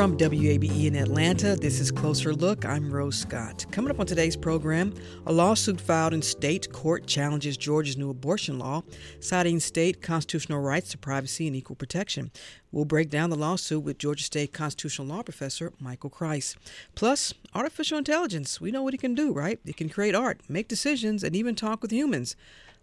[0.00, 2.64] From WABE in Atlanta, this is Closer Look.
[2.64, 3.66] I'm Rose Scott.
[3.70, 4.94] Coming up on today's program,
[5.26, 8.82] a lawsuit filed in state court challenges Georgia's new abortion law,
[9.20, 12.30] citing state constitutional rights to privacy and equal protection.
[12.72, 16.56] We'll break down the lawsuit with Georgia State constitutional law professor Michael Kreis.
[16.94, 18.58] Plus, artificial intelligence.
[18.58, 19.60] We know what it can do, right?
[19.66, 22.36] It can create art, make decisions, and even talk with humans.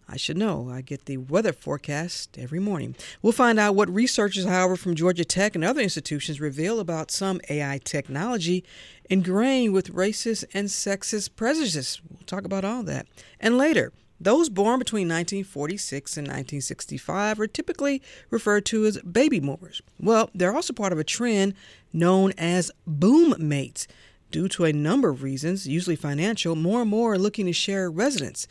[0.10, 0.70] I should know.
[0.72, 2.96] I get the weather forecast every morning.
[3.22, 7.42] We'll find out what researchers, however, from Georgia Tech and other institutions reveal about some
[7.50, 8.64] AI technology
[9.10, 12.02] ingrained with racist and sexist prejudices.
[12.10, 13.06] We'll talk about all that.
[13.40, 19.82] And later, those born between 1946 and 1965 are typically referred to as baby boomers.
[20.00, 21.54] Well, they're also part of a trend
[21.94, 23.88] known as boom mates.
[24.30, 27.90] Due to a number of reasons, usually financial, more and more are looking to share
[27.90, 28.48] residence.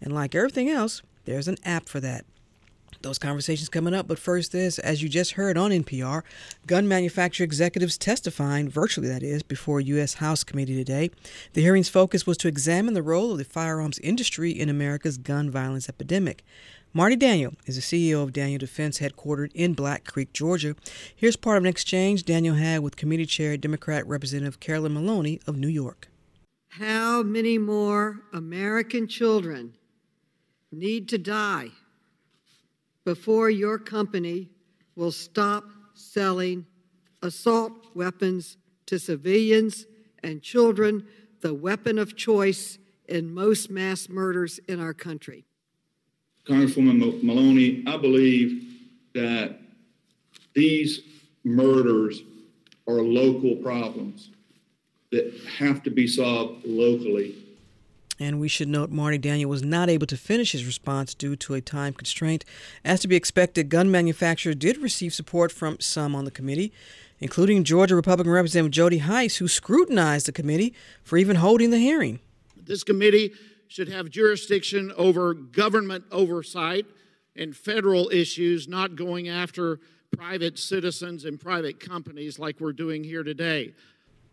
[0.00, 2.24] And like everything else, there's an app for that.
[3.02, 6.22] Those conversations coming up, but first this, as you just heard on NPR,
[6.66, 10.14] gun manufacturer executives testifying, virtually that is, before a U.S.
[10.14, 11.10] House committee today.
[11.54, 15.50] The hearing's focus was to examine the role of the firearms industry in America's gun
[15.50, 16.44] violence epidemic.
[16.92, 20.74] Marty Daniel is the CEO of Daniel Defense, headquartered in Black Creek, Georgia.
[21.14, 25.56] Here's part of an exchange Daniel had with committee chair Democrat Representative Carolyn Maloney of
[25.56, 26.08] New York.
[26.70, 29.74] How many more American children
[30.72, 31.68] need to die
[33.04, 34.48] before your company
[34.94, 35.64] will stop
[35.94, 36.66] selling
[37.22, 39.86] assault weapons to civilians
[40.22, 41.06] and children,
[41.40, 45.44] the weapon of choice in most mass murders in our country.
[46.46, 48.64] Congresswoman Maloney, I believe
[49.14, 49.58] that
[50.54, 51.00] these
[51.44, 52.22] murders
[52.86, 54.30] are local problems
[55.10, 57.34] that have to be solved locally
[58.20, 61.54] and we should note Marty Daniel was not able to finish his response due to
[61.54, 62.44] a time constraint.
[62.84, 66.72] As to be expected, gun manufacturers did receive support from some on the committee,
[67.18, 72.20] including Georgia Republican Representative Jody Hice, who scrutinized the committee for even holding the hearing.
[72.56, 73.32] This committee
[73.68, 76.86] should have jurisdiction over government oversight
[77.34, 79.80] and federal issues, not going after
[80.16, 83.72] private citizens and private companies like we're doing here today.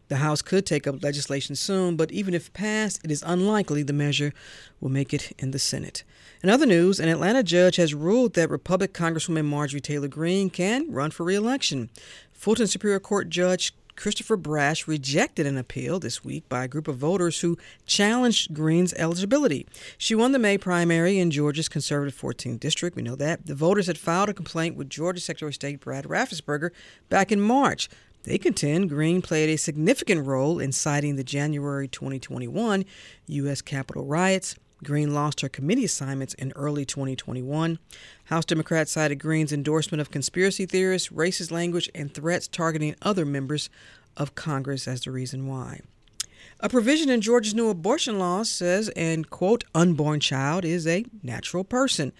[0.09, 3.93] The House could take up legislation soon, but even if passed, it is unlikely the
[3.93, 4.33] measure
[4.79, 6.03] will make it in the Senate.
[6.41, 10.89] In other news, an Atlanta judge has ruled that Republican Congresswoman Marjorie Taylor Greene can
[10.91, 11.89] run for reelection.
[12.31, 16.97] Fulton Superior Court Judge Christopher Brasher rejected an appeal this week by a group of
[16.97, 17.57] voters who
[17.87, 19.65] challenged Greene's eligibility.
[19.97, 22.95] She won the May primary in Georgia's conservative 14th district.
[22.95, 23.47] We know that.
[23.47, 26.69] The voters had filed a complaint with Georgia Secretary of State Brad Raffensperger
[27.09, 27.89] back in March.
[28.27, 32.83] They contend Greene played a significant role in citing the January 2021
[33.27, 33.61] U.S.
[33.61, 34.57] Capitol riots.
[34.83, 37.79] Greene lost her committee assignments in early 2021.
[38.25, 43.69] House Democrats cited Greene's endorsement of conspiracy theorists, racist language, and threats targeting other members
[44.17, 45.79] of Congress as the reason why.
[46.59, 51.63] A provision in Georgia's new abortion law says an quote unborn child is a natural
[51.63, 52.11] person.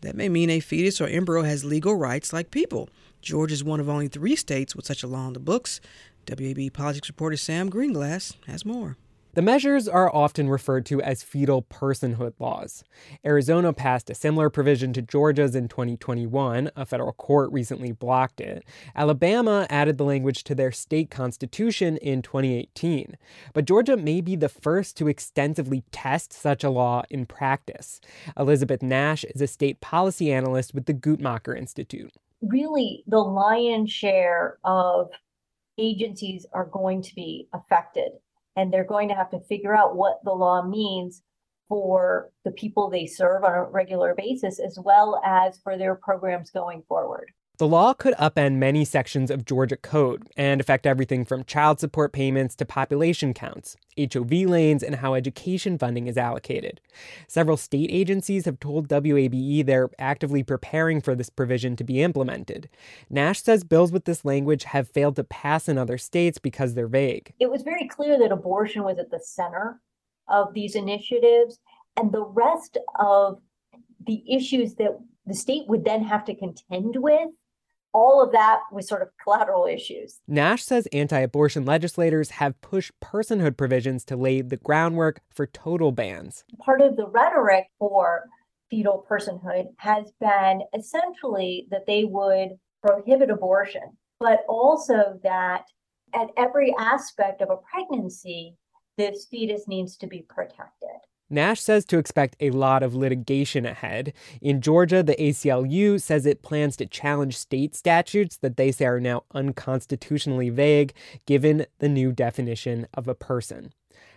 [0.00, 2.88] That may mean a fetus or embryo has legal rights like people.
[3.22, 5.80] Georgia is one of only three states with such a law on the books.
[6.26, 8.96] WABE politics reporter Sam Greenglass has more.
[9.34, 12.82] The measures are often referred to as fetal personhood laws.
[13.24, 16.70] Arizona passed a similar provision to Georgia's in 2021.
[16.74, 18.64] A federal court recently blocked it.
[18.96, 23.16] Alabama added the language to their state constitution in 2018.
[23.52, 28.00] But Georgia may be the first to extensively test such a law in practice.
[28.36, 34.58] Elizabeth Nash is a state policy analyst with the Guttmacher Institute really the lion's share
[34.64, 35.10] of
[35.78, 38.12] agencies are going to be affected
[38.56, 41.22] and they're going to have to figure out what the law means
[41.68, 46.50] for the people they serve on a regular basis as well as for their programs
[46.50, 47.30] going forward.
[47.60, 52.10] The law could upend many sections of Georgia code and affect everything from child support
[52.10, 56.80] payments to population counts, HOV lanes, and how education funding is allocated.
[57.28, 62.70] Several state agencies have told WABE they're actively preparing for this provision to be implemented.
[63.10, 66.88] Nash says bills with this language have failed to pass in other states because they're
[66.88, 67.34] vague.
[67.38, 69.82] It was very clear that abortion was at the center
[70.28, 71.58] of these initiatives,
[71.94, 73.42] and the rest of
[74.06, 77.28] the issues that the state would then have to contend with
[77.92, 80.20] all of that was sort of collateral issues.
[80.28, 85.92] Nash says anti abortion legislators have pushed personhood provisions to lay the groundwork for total
[85.92, 86.44] bans.
[86.58, 88.24] Part of the rhetoric for
[88.70, 92.50] fetal personhood has been essentially that they would
[92.82, 95.64] prohibit abortion, but also that
[96.14, 98.56] at every aspect of a pregnancy,
[98.96, 100.90] this fetus needs to be protected.
[101.30, 104.12] Nash says to expect a lot of litigation ahead.
[104.42, 109.00] In Georgia, the ACLU says it plans to challenge state statutes that they say are
[109.00, 110.92] now unconstitutionally vague
[111.26, 113.72] given the new definition of a person.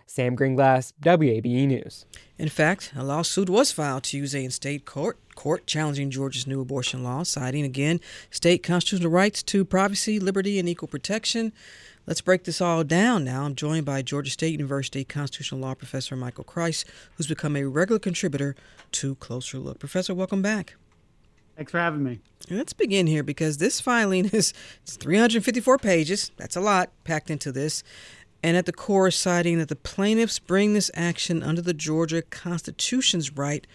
[0.06, 2.04] Sam Greenglass, WABE News.
[2.36, 7.02] In fact, a lawsuit was filed Tuesday in state court, court challenging Georgia's new abortion
[7.02, 8.00] law, citing again
[8.30, 11.52] state constitutional rights to privacy, liberty, and equal protection.
[12.06, 13.44] Let's break this all down now.
[13.44, 16.84] I'm joined by Georgia State University constitutional law professor Michael Kreis,
[17.16, 18.54] who's become a regular contributor
[18.92, 19.78] to Closer Look.
[19.78, 20.74] Professor, welcome back.
[21.56, 22.20] Thanks for having me.
[22.50, 24.52] Let's begin here because this filing is
[24.86, 26.30] 354 pages.
[26.36, 27.82] That's a lot packed into this.
[28.42, 33.34] And at the core, citing that the plaintiffs bring this action under the Georgia Constitution's
[33.34, 33.66] right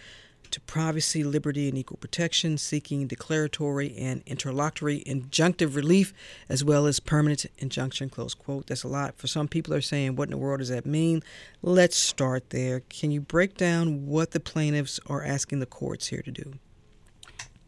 [0.52, 6.12] to privacy, liberty, and equal protection, seeking declaratory and interlocutory injunctive relief,
[6.48, 8.08] as well as permanent injunction.
[8.08, 8.66] Close quote.
[8.66, 9.16] That's a lot.
[9.16, 11.22] For some people are saying, what in the world does that mean?
[11.62, 12.80] Let's start there.
[12.80, 16.54] Can you break down what the plaintiffs are asking the courts here to do?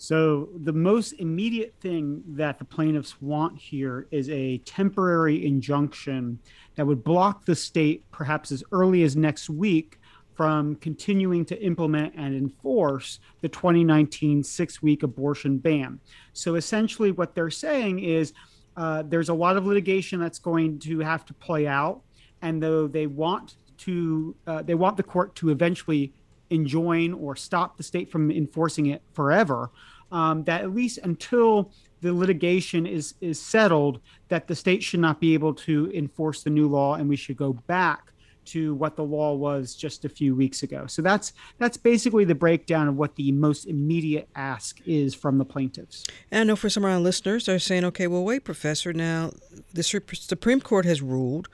[0.02, 6.40] So, the most immediate thing that the plaintiffs want here is a temporary injunction
[6.74, 10.00] that would block the state, perhaps as early as next week,
[10.34, 16.00] from continuing to implement and enforce the 2019 six week abortion ban.
[16.32, 18.32] So essentially, what they're saying is
[18.76, 22.02] uh, there's a lot of litigation that's going to have to play out,
[22.40, 26.12] and though they want to, uh, they want the court to eventually
[26.50, 29.70] enjoin or stop the state from enforcing it forever.
[30.10, 35.20] Um, that at least until the litigation is is settled, that the state should not
[35.20, 38.11] be able to enforce the new law, and we should go back
[38.46, 40.86] to what the law was just a few weeks ago.
[40.86, 45.44] So that's that's basically the breakdown of what the most immediate ask is from the
[45.44, 46.04] plaintiffs.
[46.30, 48.92] And I know for some of our listeners, they're saying, "Okay, well, wait, Professor.
[48.92, 49.32] Now,
[49.72, 51.48] the Supreme Court has ruled,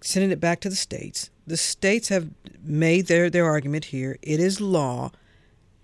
[0.00, 1.30] sending it back to the states.
[1.46, 2.30] The states have
[2.62, 4.18] made their their argument here.
[4.22, 5.10] It is law.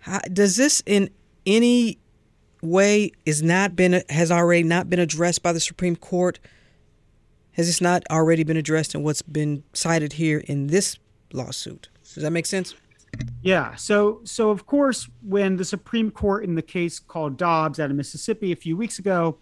[0.00, 1.10] How, does this in
[1.46, 1.98] any
[2.60, 6.38] way is not been has already not been addressed by the Supreme Court?"
[7.58, 10.96] Has this not already been addressed in what's been cited here in this
[11.32, 11.88] lawsuit?
[12.14, 12.76] Does that make sense?
[13.42, 13.74] Yeah.
[13.74, 17.96] So, so of course, when the Supreme Court in the case called Dobbs out of
[17.96, 19.38] Mississippi a few weeks ago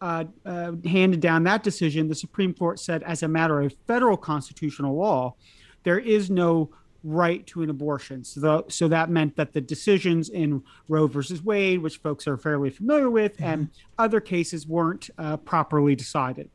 [0.00, 4.16] uh, uh, handed down that decision, the Supreme Court said, as a matter of federal
[4.16, 5.36] constitutional law,
[5.84, 6.70] there is no
[7.04, 8.24] right to an abortion.
[8.24, 12.36] So, the, so that meant that the decisions in Roe versus Wade, which folks are
[12.36, 13.44] fairly familiar with, mm-hmm.
[13.44, 16.50] and other cases weren't uh, properly decided.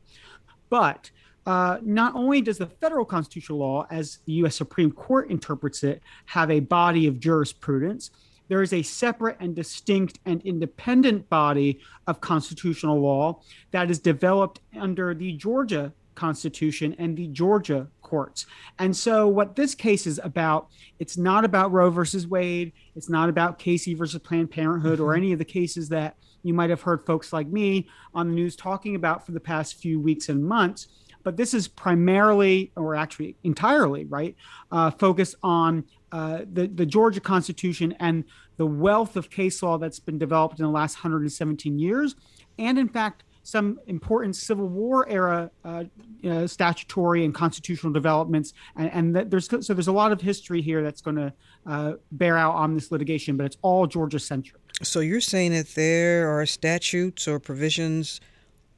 [0.68, 1.10] But
[1.46, 4.56] uh, not only does the federal constitutional law, as the U.S.
[4.56, 8.10] Supreme Court interprets it, have a body of jurisprudence,
[8.48, 14.60] there is a separate and distinct and independent body of constitutional law that is developed
[14.78, 18.46] under the Georgia Constitution and the Georgia courts.
[18.78, 23.28] And so, what this case is about, it's not about Roe versus Wade, it's not
[23.28, 25.22] about Casey versus Planned Parenthood or mm-hmm.
[25.22, 28.56] any of the cases that you might have heard folks like me on the news
[28.56, 30.88] talking about for the past few weeks and months.
[31.22, 34.36] But this is primarily, or actually entirely, right,
[34.70, 38.24] uh, focused on uh, the, the Georgia Constitution and
[38.58, 42.14] the wealth of case law that's been developed in the last 117 years.
[42.58, 45.84] And in fact, some important Civil War era uh,
[46.28, 50.82] uh, statutory and constitutional developments, and, and there's so there's a lot of history here
[50.82, 51.32] that's going to
[51.64, 54.60] uh, bear out on this litigation, but it's all Georgia centric.
[54.82, 58.20] So you're saying that there are statutes or provisions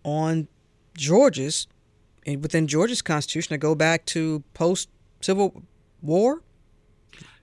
[0.05, 0.49] on
[0.97, 1.67] Georgia's
[2.27, 4.89] within Georgia's constitution that go back to post
[5.21, 5.63] Civil
[6.03, 6.43] War?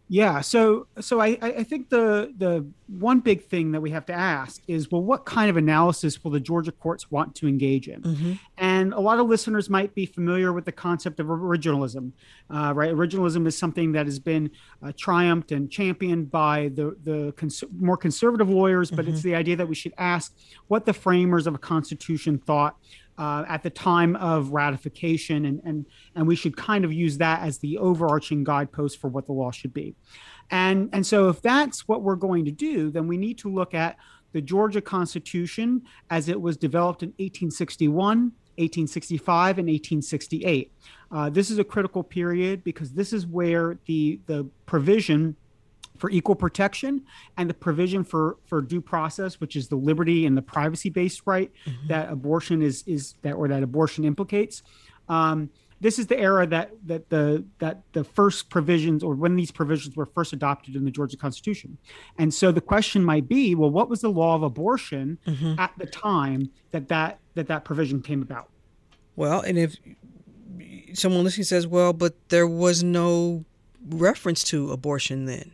[0.07, 4.13] Yeah, so so I, I think the the one big thing that we have to
[4.13, 8.01] ask is well, what kind of analysis will the Georgia courts want to engage in?
[8.03, 8.33] Mm-hmm.
[8.59, 12.11] And a lot of listeners might be familiar with the concept of originalism,
[12.51, 12.93] uh, right?
[12.93, 14.51] Originalism is something that has been
[14.83, 19.15] uh, triumphed and championed by the the cons- more conservative lawyers, but mm-hmm.
[19.15, 20.35] it's the idea that we should ask
[20.67, 22.77] what the framers of a constitution thought
[23.17, 27.41] uh, at the time of ratification, and, and, and we should kind of use that
[27.41, 29.95] as the overarching guidepost for what the law should be.
[30.51, 33.73] And, and so, if that's what we're going to do, then we need to look
[33.73, 33.97] at
[34.31, 40.71] the Georgia Constitution as it was developed in 1861, 1865, and 1868.
[41.11, 45.35] Uh, this is a critical period because this is where the, the provision
[45.97, 47.03] for equal protection
[47.37, 51.21] and the provision for for due process which is the liberty and the privacy based
[51.25, 51.87] right mm-hmm.
[51.87, 54.63] that abortion is is that or that abortion implicates
[55.09, 55.49] um,
[55.81, 59.95] this is the era that that the that the first provisions or when these provisions
[59.95, 61.77] were first adopted in the Georgia Constitution.
[62.17, 65.59] And so the question might be, well, what was the law of abortion mm-hmm.
[65.59, 68.49] at the time that that that that provision came about?
[69.15, 69.75] Well, and if
[70.93, 73.45] someone listening says, well, but there was no
[73.87, 75.51] reference to abortion then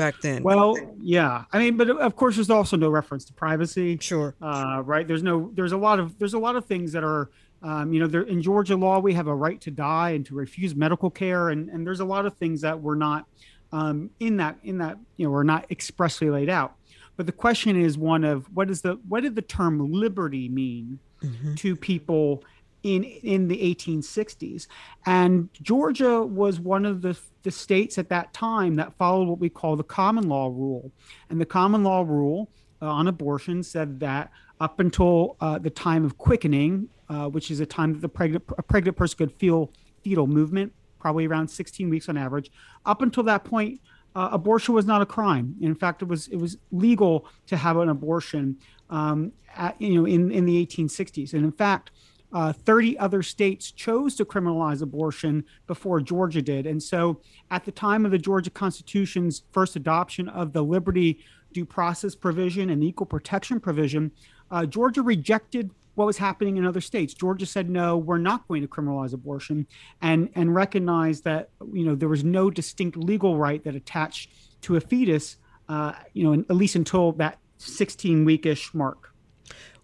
[0.00, 0.42] back then.
[0.42, 1.44] Well, yeah.
[1.52, 3.98] I mean, but of course, there's also no reference to privacy.
[4.00, 4.34] Sure.
[4.40, 5.06] Uh, right.
[5.06, 5.50] There's no.
[5.54, 6.18] There's a lot of.
[6.18, 7.30] There's a lot of things that are.
[7.62, 10.34] Um, you know, there in Georgia law, we have a right to die and to
[10.34, 13.26] refuse medical care, and and there's a lot of things that were not
[13.72, 16.74] um, in that in that you know were not expressly laid out.
[17.16, 20.98] But the question is one of what is the what did the term liberty mean
[21.22, 21.54] mm-hmm.
[21.56, 22.42] to people
[22.82, 24.66] in in the 1860s
[25.04, 29.48] and georgia was one of the the states at that time that followed what we
[29.48, 30.92] call the common law rule.
[31.28, 32.50] And the common law rule
[32.82, 34.30] uh, on abortion said that
[34.60, 38.44] up until uh, the time of quickening uh, which is a time that the pregnant
[38.56, 42.50] a pregnant person could feel fetal movement probably around 16 weeks on average.
[42.86, 43.80] Up until that point
[44.14, 45.56] uh, abortion was not a crime.
[45.60, 48.56] In fact it was it was legal to have an abortion
[48.90, 51.90] um, at, you know in in the 1860s and in fact
[52.32, 56.66] uh, 30 other states chose to criminalize abortion before Georgia did.
[56.66, 57.20] And so,
[57.50, 62.70] at the time of the Georgia Constitution's first adoption of the liberty due process provision
[62.70, 64.12] and equal protection provision,
[64.50, 67.12] uh, Georgia rejected what was happening in other states.
[67.12, 69.66] Georgia said, no, we're not going to criminalize abortion
[70.00, 74.30] and, and recognized that, you know, there was no distinct legal right that attached
[74.62, 75.36] to a fetus,
[75.68, 79.09] uh, you know, at least until that 16 weekish mark.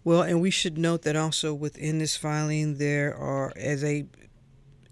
[0.07, 4.05] Well, and we should note that also within this filing, there are, as a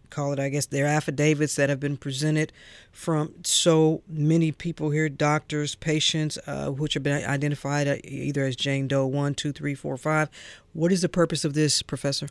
[0.09, 2.51] call it, I guess, there are affidavits that have been presented
[2.91, 8.57] from so many people here doctors, patients, uh, which have been identified uh, either as
[8.57, 10.29] Jane Doe 1, 2, 3, 4, 5.
[10.73, 12.27] What is the purpose of this, Professor?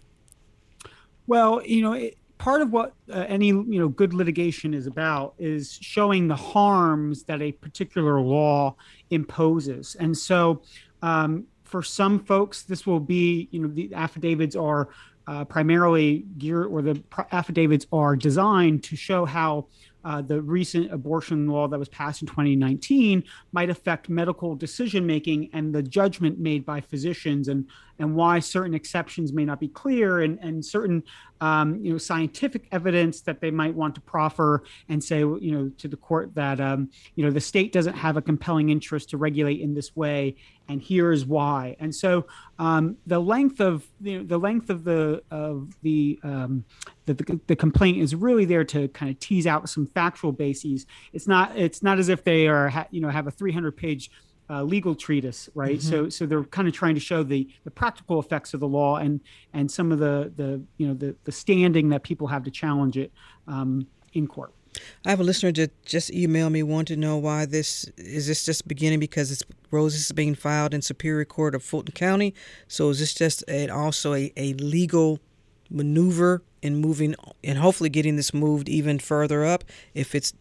[1.26, 5.32] Well, you know, it, part of what uh, any you know good litigation is about
[5.38, 8.74] is showing the harms that a particular law
[9.08, 10.60] imposes and so
[11.00, 14.88] um, for some folks, this will be, you know, the affidavits are
[15.26, 17.02] uh, primarily geared or the
[17.32, 19.66] affidavits are designed to show how
[20.04, 25.48] uh, the recent abortion law that was passed in 2019 might affect medical decision making
[25.54, 27.48] and the judgment made by physicians.
[27.48, 27.66] And
[27.98, 31.02] and why certain exceptions may not be clear and and certain
[31.40, 35.70] um, you know scientific evidence that they might want to proffer and say you know
[35.78, 39.16] to the court that um, you know the state doesn't have a compelling interest to
[39.16, 40.36] regulate in this way
[40.68, 41.76] and here is why.
[41.78, 42.26] And so
[42.58, 46.64] um, the length of you know, the length of the of the, um,
[47.06, 50.86] the, the the complaint is really there to kind of tease out some factual bases.
[51.12, 54.10] It's not it's not as if they are you know have a 300 page
[54.50, 55.78] uh, legal treatise, right?
[55.78, 55.90] Mm-hmm.
[55.90, 58.96] So, so they're kind of trying to show the the practical effects of the law
[58.96, 59.20] and
[59.52, 62.96] and some of the the you know the the standing that people have to challenge
[62.96, 63.12] it
[63.46, 64.52] um, in court.
[65.04, 68.44] I have a listener that just emailed me, want to know why this is this
[68.44, 72.34] just beginning because it's Rose is being filed in Superior Court of Fulton County.
[72.68, 75.20] So is this just a, also a, a legal
[75.70, 80.32] maneuver in moving and hopefully getting this moved even further up if it's,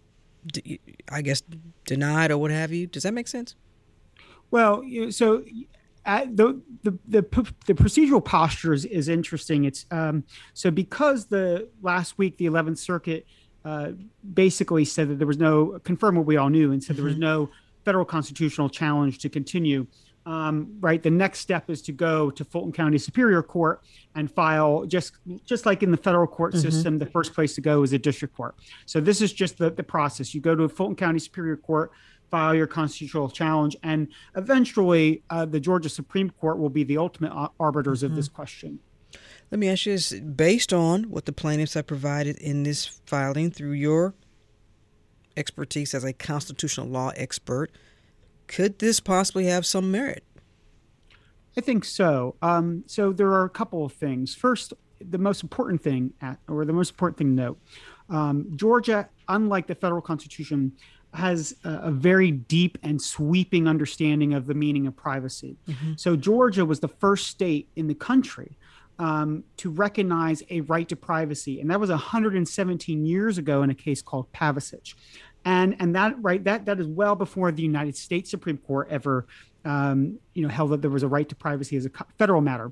[1.10, 1.42] I guess,
[1.86, 2.88] denied or what have you?
[2.88, 3.56] Does that make sense?
[4.54, 5.44] Well, so
[6.06, 9.64] the, the the the procedural posture is, is interesting.
[9.64, 13.26] It's um, so because the last week the Eleventh Circuit
[13.66, 13.94] uh,
[14.36, 16.98] basically said that there was no confirm what we all knew and said mm-hmm.
[16.98, 17.48] there was mm-hmm.
[17.48, 17.50] no
[17.84, 19.88] federal constitutional challenge to continue.
[20.28, 23.82] Um, right, the next step is to go to Fulton County Superior Court
[24.14, 25.14] and file just
[25.46, 26.62] just like in the federal court mm-hmm.
[26.62, 27.00] system.
[27.00, 28.54] The first place to go is a district court.
[28.86, 30.36] So this is just the the process.
[30.36, 31.92] You go to Fulton County Superior Court
[32.34, 37.32] file your constitutional challenge, and eventually uh, the Georgia Supreme Court will be the ultimate
[37.60, 38.08] arbiters mm-hmm.
[38.08, 38.36] of this mm-hmm.
[38.36, 38.80] question.
[39.52, 43.52] Let me ask you this based on what the plaintiffs have provided in this filing
[43.52, 44.16] through your
[45.38, 47.70] expertise as a constitutional law expert.
[48.48, 50.24] Could this possibly have some merit?
[51.56, 52.36] I think so.
[52.42, 54.34] Um, so there are a couple of things.
[54.34, 57.60] First, the most important thing, at, or the most important thing to note,
[58.10, 60.72] um, Georgia, unlike the federal constitution,
[61.14, 65.58] has a, a, very deep and sweeping understanding of the meaning of privacy.
[65.68, 65.94] Mm-hmm.
[65.96, 68.58] So Georgia was the first state in the country
[69.00, 73.76] um, to recognize a right to privacy, and that was 117 years ago in a
[73.76, 74.96] case called Pavesich.
[75.46, 79.28] And, and that right that that is well before the United States Supreme Court ever
[79.66, 82.72] um, you know held that there was a right to privacy as a federal matter.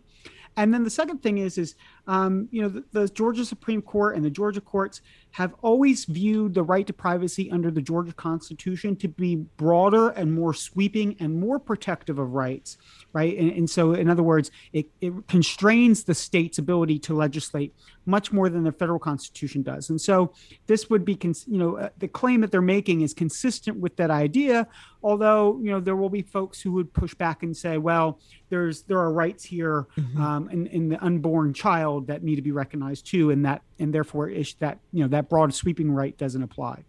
[0.58, 1.76] And then the second thing is, is
[2.08, 6.54] um, you know, the, the, Georgia Supreme Court and the Georgia courts have always viewed
[6.54, 11.40] the right to privacy under the Georgia Constitution to be broader and more sweeping and
[11.40, 12.78] more protective of rights,
[13.14, 13.38] right?
[13.38, 17.74] And, and so, in other words, it, it constrains the state's ability to legislate
[18.06, 19.90] much more than the federal Constitution does.
[19.90, 20.34] And so,
[20.68, 23.96] this would be, cons- you know, uh, the claim that they're making is consistent with
[23.96, 24.68] that idea.
[25.04, 28.20] Although, you know, there will be folks who would push back and say, well,
[28.50, 30.22] there's there are rights here mm-hmm.
[30.22, 33.94] um, in, in the unborn child that need to be recognized too, and that and
[33.94, 36.84] therefore ish, that you know that broad sweeping right doesn't apply.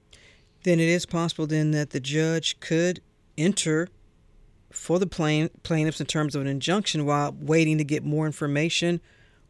[0.64, 3.00] Then it is possible then that the judge could
[3.37, 3.88] enter
[4.70, 9.00] for the plain, plaintiffs in terms of an injunction while waiting to get more information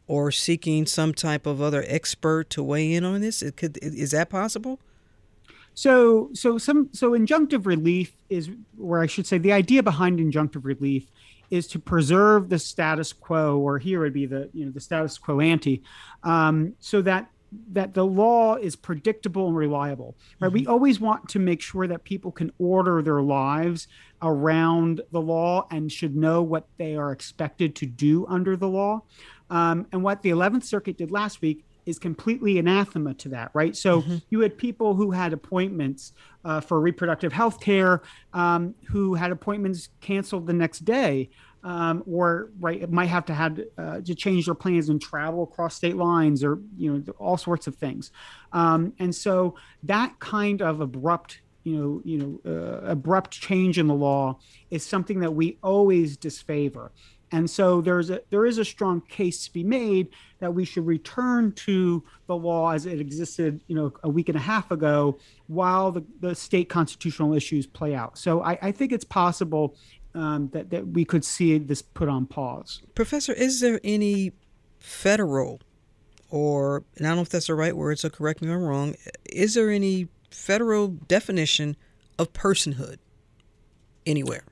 [0.06, 3.42] or seeking some type of other expert to weigh in on this.
[3.42, 4.80] It could is that possible?
[5.74, 10.64] So, so some, so injunctive relief is, where I should say, the idea behind injunctive
[10.64, 11.06] relief
[11.50, 15.18] is to preserve the status quo, or here would be the you know the status
[15.18, 15.82] quo ante,
[16.22, 17.30] um, so that
[17.72, 20.16] that the law is predictable and reliable.
[20.40, 20.48] Right?
[20.48, 20.54] Mm-hmm.
[20.54, 23.88] We always want to make sure that people can order their lives
[24.20, 29.02] around the law and should know what they are expected to do under the law.
[29.50, 33.76] Um, and what the 11th Circuit did last week is completely anathema to that, right?
[33.76, 34.16] So mm-hmm.
[34.30, 36.12] you had people who had appointments
[36.44, 41.30] uh, for reproductive health care um, who had appointments canceled the next day.
[41.64, 45.76] Um, or right, might have to have uh, to change their plans and travel across
[45.76, 48.10] state lines, or you know, all sorts of things.
[48.52, 49.54] Um, and so
[49.84, 54.40] that kind of abrupt, you know, you know, uh, abrupt change in the law
[54.70, 56.90] is something that we always disfavor.
[57.30, 60.08] And so there's a there is a strong case to be made
[60.40, 64.36] that we should return to the law as it existed, you know, a week and
[64.36, 68.18] a half ago, while the, the state constitutional issues play out.
[68.18, 69.76] So I, I think it's possible
[70.14, 72.82] um, that that we could see this put on pause.
[72.94, 74.32] Professor, is there any
[74.78, 75.60] federal,
[76.30, 78.62] or and I don't know if that's the right word, so correct me if I'm
[78.62, 78.94] wrong.
[79.30, 81.76] Is there any federal definition
[82.18, 82.98] of personhood
[84.06, 84.44] anywhere?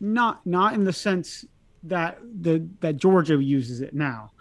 [0.00, 1.44] Not not in the sense
[1.84, 4.32] that the that Georgia uses it now.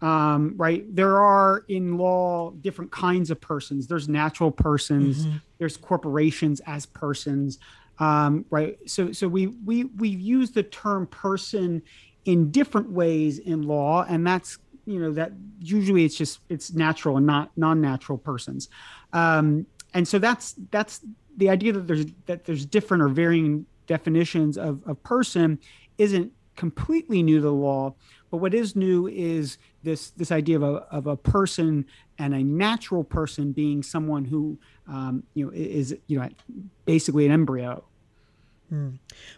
[0.00, 5.36] Um, right there are in law different kinds of persons there's natural persons mm-hmm.
[5.56, 7.58] there's corporations as persons
[7.98, 11.82] um, right so so we we we use the term person
[12.24, 17.16] in different ways in law and that's you know that usually it's just it's natural
[17.16, 18.68] and not non-natural persons
[19.12, 21.00] um, and so that's that's
[21.36, 25.58] the idea that there's that there's different or varying definitions of, of person
[25.98, 27.94] isn't completely new to the law.
[28.34, 31.86] But what is new is this this idea of a, of a person
[32.18, 36.28] and a natural person being someone who um, you know is you know
[36.84, 37.84] basically an embryo.
[38.70, 38.94] Hmm.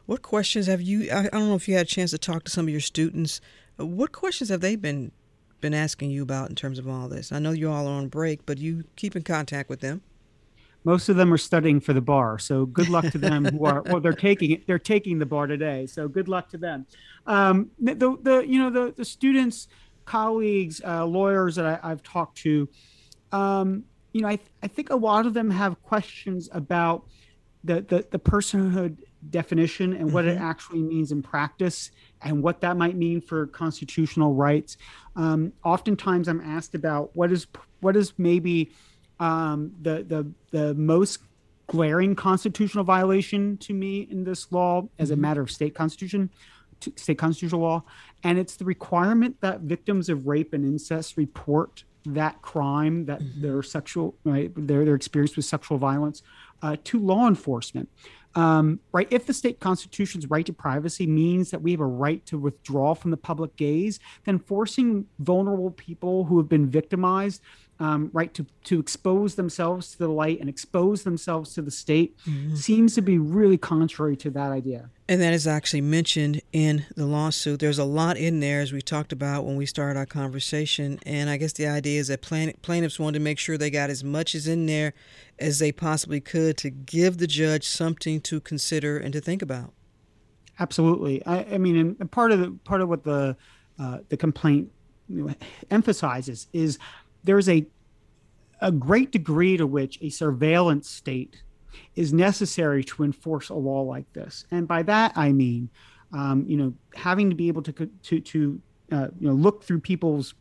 [0.06, 1.11] What questions have you?
[1.11, 2.80] I, I don't know if you had a chance to talk to some of your
[2.80, 3.42] students.
[3.76, 5.12] What questions have they been
[5.61, 7.32] been asking you about in terms of all this?
[7.32, 10.00] I know you all are on break, but you keep in contact with them
[10.87, 13.83] most of them are studying for the bar so good luck to them who are
[13.83, 16.87] well they're taking it they're taking the bar today so good luck to them
[17.27, 19.68] um, the, the, you know the the students
[20.05, 22.68] colleagues uh, lawyers that I, have talked to
[23.33, 27.05] um, you know I, I think a lot of them have questions about
[27.64, 28.99] the the, the personhood
[29.31, 30.38] definition and what mm-hmm.
[30.38, 31.90] it actually means in practice
[32.22, 34.77] and what that might mean for constitutional rights
[35.16, 37.49] um, oftentimes i'm asked about what is
[37.81, 38.70] what is maybe
[39.20, 41.20] um, the the the most
[41.66, 45.22] glaring constitutional violation to me in this law as a mm-hmm.
[45.22, 46.31] matter of state constitution
[46.96, 47.83] state constitutional law
[48.22, 53.42] and it's the requirement that victims of rape and incest report that crime that mm-hmm.
[53.42, 56.22] their sexual right their, their experience with sexual violence
[56.62, 57.88] uh, to law enforcement
[58.35, 62.24] um, right if the state constitution's right to privacy means that we have a right
[62.26, 67.40] to withdraw from the public gaze then forcing vulnerable people who have been victimized
[67.78, 72.16] um, right to to expose themselves to the light and expose themselves to the state
[72.26, 72.54] mm-hmm.
[72.54, 74.90] seems to be really contrary to that idea.
[75.08, 77.60] And that is actually mentioned in the lawsuit.
[77.60, 80.98] There's a lot in there as we talked about when we started our conversation.
[81.04, 84.02] And i guess the idea is that plaintiffs wanted to make sure they got as
[84.02, 84.94] much as in there
[85.38, 89.72] as they possibly could to give the judge something to consider and to think about.
[90.58, 91.24] Absolutely.
[91.26, 93.36] I, I mean and part of the part of what the
[93.78, 94.72] uh, the complaint
[95.70, 96.78] emphasizes is
[97.26, 97.66] there's a
[98.62, 101.42] a great degree to which a surveillance state
[101.94, 105.68] is necessary to enforce a law like this, and by that I mean,
[106.12, 108.60] um, you know, having to be able to to to
[108.92, 110.34] uh, you know look through people's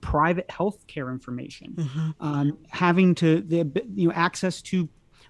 [0.00, 2.10] private health care information, mm-hmm.
[2.20, 4.88] um, having to the you know access to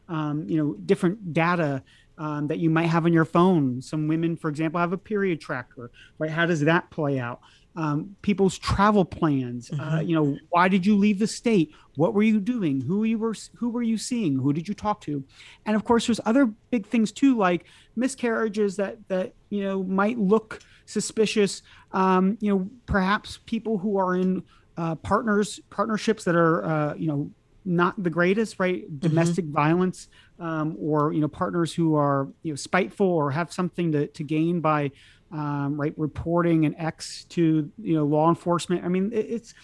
[0.08, 1.82] um, you know different data
[2.18, 3.81] um, that you might have on your phone.
[3.81, 5.90] Some women, for example, have a period tracker.
[6.18, 6.31] Right?
[6.31, 7.40] How does that play out?
[7.78, 9.70] um, people's travel plans.
[9.70, 9.94] Uh, mm-hmm.
[9.94, 11.72] Uh, you know, why did you leave the state?
[11.94, 12.81] What were you doing?
[12.81, 14.37] Who you were who were you seeing?
[14.37, 15.22] Who did you talk to?
[15.64, 20.18] And of course, there's other big things too, like miscarriages that that you know might
[20.18, 21.62] look suspicious.
[21.92, 24.42] Um, you know, perhaps people who are in
[24.76, 27.31] uh, partners partnerships that are uh, you know
[27.68, 28.85] not the greatest, right?
[28.85, 28.98] Mm-hmm.
[28.98, 33.92] Domestic violence, um, or you know, partners who are you know spiteful or have something
[33.92, 34.90] to, to gain by
[35.31, 38.85] um, right reporting an ex to you know law enforcement.
[38.85, 39.54] I mean, it, it's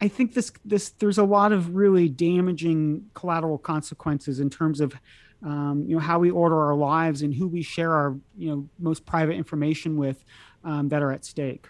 [0.00, 4.94] I think this this there's a lot of really damaging collateral consequences in terms of
[5.44, 8.68] um, you know how we order our lives and who we share our you know
[8.80, 10.24] most private information with
[10.64, 11.68] um, that are at stake.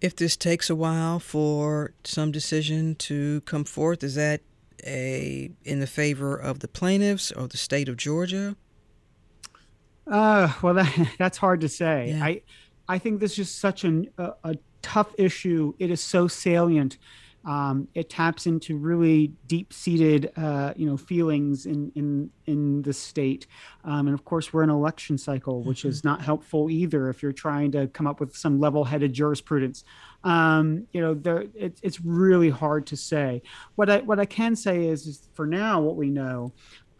[0.00, 4.40] If this takes a while for some decision to come forth, is that
[4.84, 8.56] a in the favor of the plaintiffs or the state of Georgia?
[10.06, 12.10] Uh, well, that, that's hard to say.
[12.10, 12.24] Yeah.
[12.24, 12.42] I
[12.88, 15.74] I think this is such an, a, a tough issue.
[15.78, 16.98] It is so salient.
[17.44, 23.46] Um, it taps into really deep-seated, uh, you know, feelings in in in the state,
[23.84, 25.88] um, and of course, we're in an election cycle, which mm-hmm.
[25.88, 27.08] is not helpful either.
[27.08, 29.84] If you're trying to come up with some level-headed jurisprudence,
[30.24, 33.42] um, you know, there it, it's really hard to say.
[33.74, 36.52] What I what I can say is, is for now, what we know,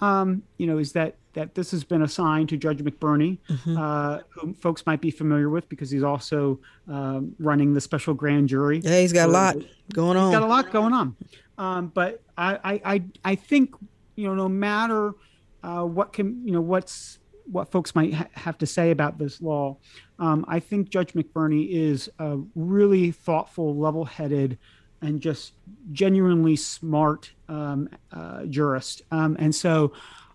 [0.03, 3.77] um, you know, is that that this has been assigned to Judge McBurney, mm-hmm.
[3.77, 8.49] uh, whom folks might be familiar with because he's also um, running the special grand
[8.49, 8.81] jury.
[8.83, 9.57] Yeah, he's got so, a lot
[9.95, 10.31] going on.
[10.31, 11.17] He's got a lot going on.
[11.57, 13.75] Um, but I, I, I think
[14.17, 15.15] you know, no matter
[15.63, 17.19] uh, what can you know what's
[17.51, 19.77] what folks might ha- have to say about this law,
[20.19, 24.59] um, I think Judge McBurney is a really thoughtful, level-headed,
[25.03, 25.53] and just
[25.93, 29.03] genuinely smart um, uh, jurist.
[29.11, 29.93] Um, and so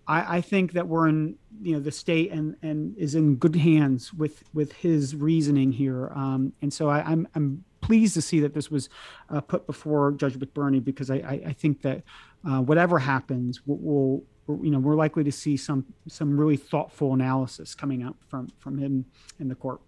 [0.07, 3.55] I, I, think that we're in you know the state and and is in good
[3.55, 6.11] hands with with his reasoning here.
[6.13, 8.89] Um, and so I, am I'm, I'm pleased to see that this was
[9.29, 12.03] uh, put before Judge McBurney because I I, I think that
[12.47, 17.13] uh, whatever happens, we'll, we'll you know we're likely to see some some really thoughtful
[17.13, 19.05] analysis coming out from from him
[19.39, 19.81] in the court.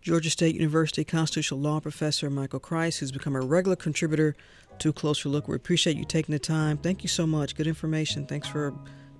[0.00, 4.34] Georgia State University constitutional law professor Michael Kreis, who's become a regular contributor
[4.78, 5.46] to Closer Look.
[5.46, 6.78] We appreciate you taking the time.
[6.78, 7.54] Thank you so much.
[7.54, 8.26] Good information.
[8.26, 8.74] Thanks for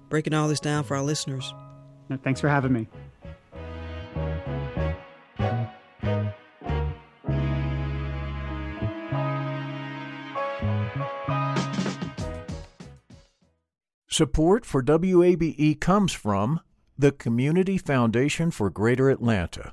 [0.08, 1.52] breaking all this down for our listeners.
[2.24, 2.88] Thanks for having me.
[14.08, 16.60] Support for WABE comes from
[16.98, 19.72] the Community Foundation for Greater Atlanta.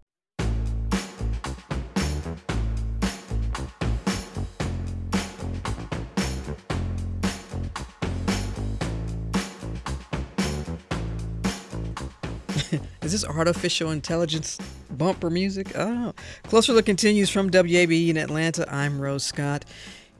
[13.01, 14.57] Is this artificial intelligence
[14.89, 15.75] bumper music?
[15.75, 16.13] I don't know.
[16.43, 18.71] Closer Look continues from WABE in Atlanta.
[18.73, 19.65] I'm Rose Scott.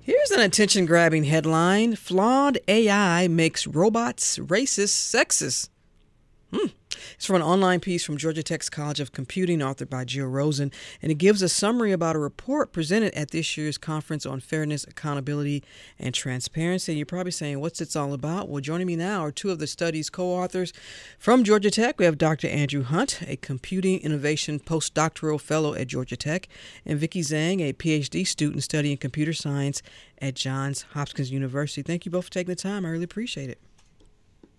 [0.01, 5.69] Here's an attention grabbing headline Flawed AI makes robots racist, sexist.
[6.51, 6.67] Hmm.
[7.13, 10.71] It's from an online piece from Georgia Tech's College of Computing, authored by Jill Rosen,
[11.01, 14.83] and it gives a summary about a report presented at this year's conference on fairness,
[14.83, 15.63] accountability,
[15.99, 16.91] and transparency.
[16.91, 18.49] And you're probably saying, what's it all about?
[18.49, 20.73] Well, joining me now are two of the study's co authors
[21.19, 21.99] from Georgia Tech.
[21.99, 22.47] We have Dr.
[22.47, 26.47] Andrew Hundt, a computing innovation postdoctoral fellow at Georgia Tech,
[26.85, 29.81] and Vicky Zeng, a PhD student studying computer science
[30.21, 31.81] at Johns Hopkins University.
[31.81, 32.85] Thank you both for taking the time.
[32.85, 33.59] I really appreciate it.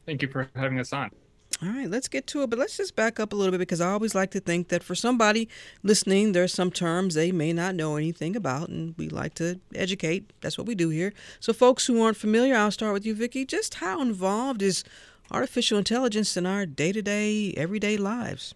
[0.06, 1.10] Thank you for having us on.
[1.60, 3.80] All right, let's get to it, but let's just back up a little bit because
[3.80, 5.48] I always like to think that for somebody
[5.82, 10.32] listening, there's some terms they may not know anything about, and we like to educate.
[10.40, 11.12] That's what we do here.
[11.38, 13.44] So, folks who aren't familiar, I'll start with you, Vicky.
[13.44, 14.82] Just how involved is
[15.30, 18.54] artificial intelligence in our day to day, everyday lives?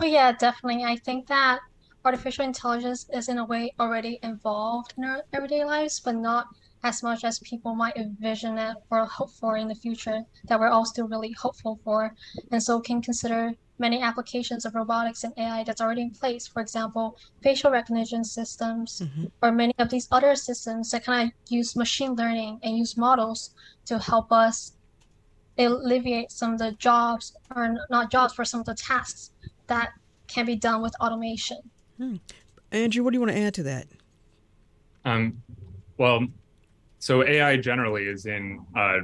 [0.00, 0.84] Oh, yeah, definitely.
[0.84, 1.60] I think that
[2.04, 6.46] artificial intelligence is, in a way, already involved in our everyday lives, but not
[6.82, 10.68] as much as people might envision it or hope for in the future that we're
[10.68, 12.14] all still really hopeful for.
[12.50, 16.46] And so can consider many applications of robotics and AI that's already in place.
[16.46, 19.26] For example, facial recognition systems mm-hmm.
[19.42, 23.50] or many of these other systems that kind of use machine learning and use models
[23.86, 24.72] to help us
[25.58, 29.32] alleviate some of the jobs or not jobs for some of the tasks
[29.66, 29.90] that
[30.28, 31.58] can be done with automation.
[31.96, 32.16] Hmm.
[32.70, 33.86] Andrew, what do you want to add to that?
[35.04, 35.42] Um,
[35.96, 36.26] well,
[36.98, 38.98] so AI generally is in uh,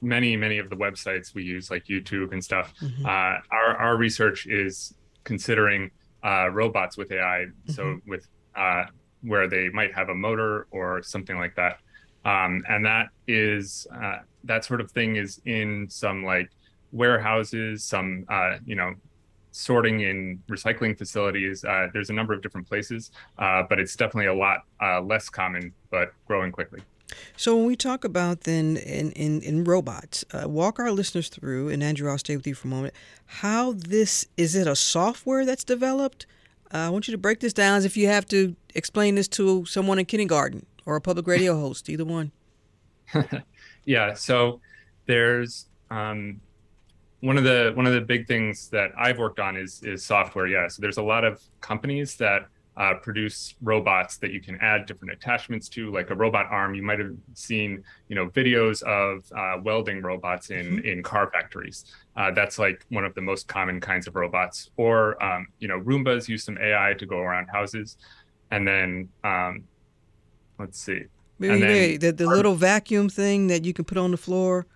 [0.00, 2.72] many many of the websites we use, like YouTube and stuff.
[2.80, 3.06] Mm-hmm.
[3.06, 5.90] Uh, our our research is considering
[6.24, 7.72] uh, robots with AI, mm-hmm.
[7.72, 8.84] so with uh,
[9.22, 11.78] where they might have a motor or something like that,
[12.24, 16.50] um, and that is uh, that sort of thing is in some like
[16.92, 18.94] warehouses, some uh, you know
[19.50, 21.64] sorting in recycling facilities.
[21.64, 25.28] Uh, there's a number of different places, uh, but it's definitely a lot uh, less
[25.28, 26.80] common, but growing quickly.
[27.36, 31.68] So when we talk about then in in, in robots, uh, walk our listeners through,
[31.68, 32.94] and Andrew, I'll stay with you for a moment.
[33.26, 36.26] How this is it a software that's developed?
[36.72, 39.28] Uh, I want you to break this down as if you have to explain this
[39.28, 42.32] to someone in kindergarten or a public radio host, either one.
[43.84, 44.14] yeah.
[44.14, 44.60] So
[45.06, 46.40] there's um,
[47.20, 50.46] one of the one of the big things that I've worked on is is software.
[50.46, 50.68] Yeah.
[50.68, 55.12] So there's a lot of companies that uh, produce robots that you can add different
[55.12, 56.74] attachments to, like a robot arm.
[56.74, 60.86] You might have seen, you know, videos of uh, welding robots in mm-hmm.
[60.86, 61.84] in car factories.
[62.16, 64.70] Uh, that's like one of the most common kinds of robots.
[64.76, 67.96] Or, um, you know, Roombas use some AI to go around houses,
[68.52, 69.64] and then um,
[70.58, 71.02] let's see.
[71.40, 74.66] Wait, wait, the, the little vacuum thing that you can put on the floor.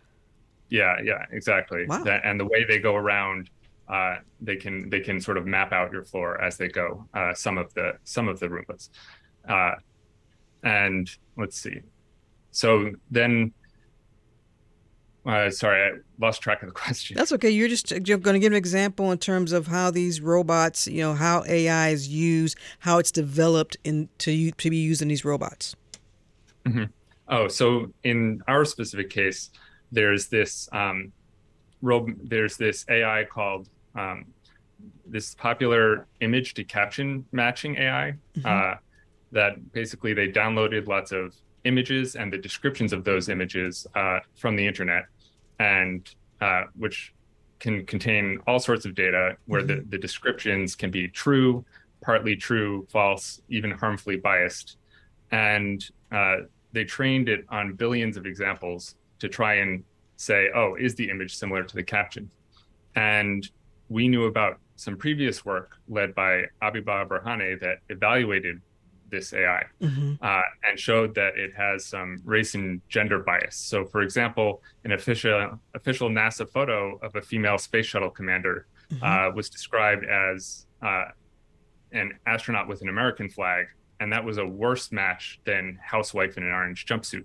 [0.70, 1.86] Yeah, yeah, exactly.
[1.86, 2.02] Wow.
[2.02, 3.50] That, and the way they go around
[3.92, 7.06] uh, they can they can sort of map out your floor as they go.
[7.12, 8.88] Uh, some of the some of the Roombas,
[9.46, 9.74] uh,
[10.62, 11.80] and let's see.
[12.52, 13.52] So then,
[15.26, 17.18] uh, sorry, I lost track of the question.
[17.18, 17.50] That's okay.
[17.50, 21.02] You're just you're going to give an example in terms of how these robots, you
[21.02, 25.24] know, how AI is used, how it's developed in to to be used in these
[25.24, 25.76] robots.
[26.64, 26.84] Mm-hmm.
[27.28, 29.50] Oh, so in our specific case,
[29.90, 31.12] there's this um,
[31.82, 34.26] there's this AI called um,
[35.06, 38.46] this popular image to caption matching AI mm-hmm.
[38.46, 38.76] uh,
[39.32, 44.56] that basically they downloaded lots of images and the descriptions of those images uh, from
[44.56, 45.04] the internet,
[45.58, 47.14] and uh, which
[47.60, 49.88] can contain all sorts of data where mm-hmm.
[49.90, 51.64] the, the descriptions can be true,
[52.00, 54.78] partly true, false, even harmfully biased.
[55.30, 56.38] And uh,
[56.72, 59.84] they trained it on billions of examples to try and
[60.16, 62.30] say, oh, is the image similar to the caption?
[62.96, 63.48] And
[63.92, 68.60] we knew about some previous work led by Abeba Birhane that evaluated
[69.10, 70.14] this AI mm-hmm.
[70.22, 73.54] uh, and showed that it has some race and gender bias.
[73.54, 79.04] So, for example, an official official NASA photo of a female space shuttle commander mm-hmm.
[79.04, 81.04] uh, was described as uh,
[81.92, 83.66] an astronaut with an American flag,
[84.00, 87.24] and that was a worse match than housewife in an orange jumpsuit.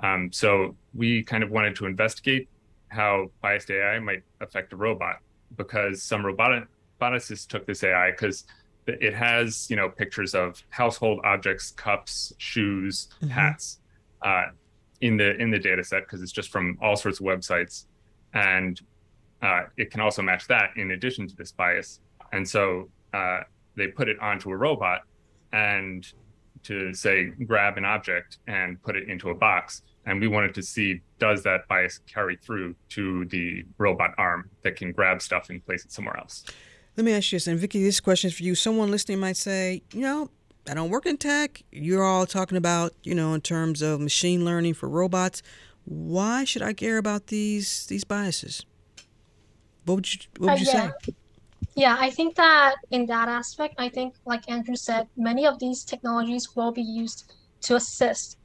[0.00, 2.48] Um, so we kind of wanted to investigate
[2.88, 5.20] how biased AI might affect a robot
[5.56, 6.64] because some robotic,
[7.00, 8.44] roboticists took this AI because
[8.86, 13.28] it has you know pictures of household objects, cups, shoes, mm-hmm.
[13.28, 13.80] hats
[14.22, 14.44] uh,
[15.00, 17.86] in the in the data set because it's just from all sorts of websites,
[18.34, 18.80] and
[19.42, 22.00] uh, it can also match that in addition to this bias.
[22.32, 23.40] And so uh,
[23.76, 25.02] they put it onto a robot,
[25.52, 26.06] and
[26.64, 30.62] to say grab an object and put it into a box and we wanted to
[30.62, 35.64] see does that bias carry through to the robot arm that can grab stuff and
[35.64, 36.44] place it somewhere else?
[36.96, 38.54] Let me ask you this and vicky this question is for you.
[38.54, 40.30] Someone listening might say you know
[40.68, 41.62] i don't work in tech.
[41.72, 45.42] You're all talking about you know in terms of machine learning for robots.
[45.84, 48.64] Why should i care about these these biases?
[49.84, 50.90] What would you What would you uh, yeah.
[51.06, 51.14] say?
[51.76, 55.82] Yeah, I think that in that aspect, I think, like Andrew said, many of these
[55.82, 58.36] technologies will be used to assist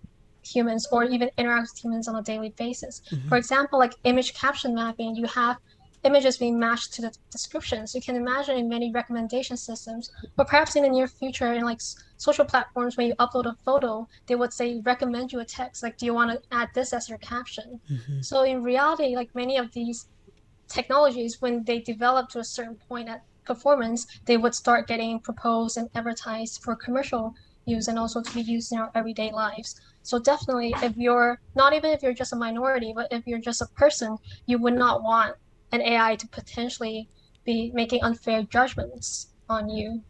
[0.43, 3.01] humans or even interact with humans on a daily basis.
[3.11, 3.29] Mhm.
[3.29, 5.57] For example, like image caption mapping, you have
[6.03, 7.93] images being matched to the descriptions.
[7.93, 11.81] You can imagine in many recommendation systems, or perhaps in the near future, in like
[12.17, 15.83] social platforms, when you upload a photo, they would say recommend you a text.
[15.83, 17.81] Like, do you want to add this as your caption?
[17.91, 18.23] Mhm.
[18.23, 20.07] So in reality, like many of these
[20.69, 25.75] technologies, when they develop to a certain point at performance, they would start getting proposed
[25.77, 27.33] and advertised for commercial
[27.65, 29.79] use and also to be used in our everyday lives.
[30.03, 33.61] So definitely, if you're not even if you're just a minority, but if you're just
[33.61, 35.35] a person, you would not want
[35.71, 37.07] an AI to potentially
[37.45, 40.01] be making unfair judgments on you.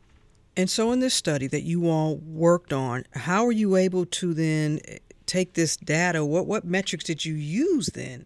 [0.55, 4.33] And so, in this study that you all worked on, how are you able to
[4.33, 6.25] then eh, take this data?
[6.25, 8.25] What what metrics did you use then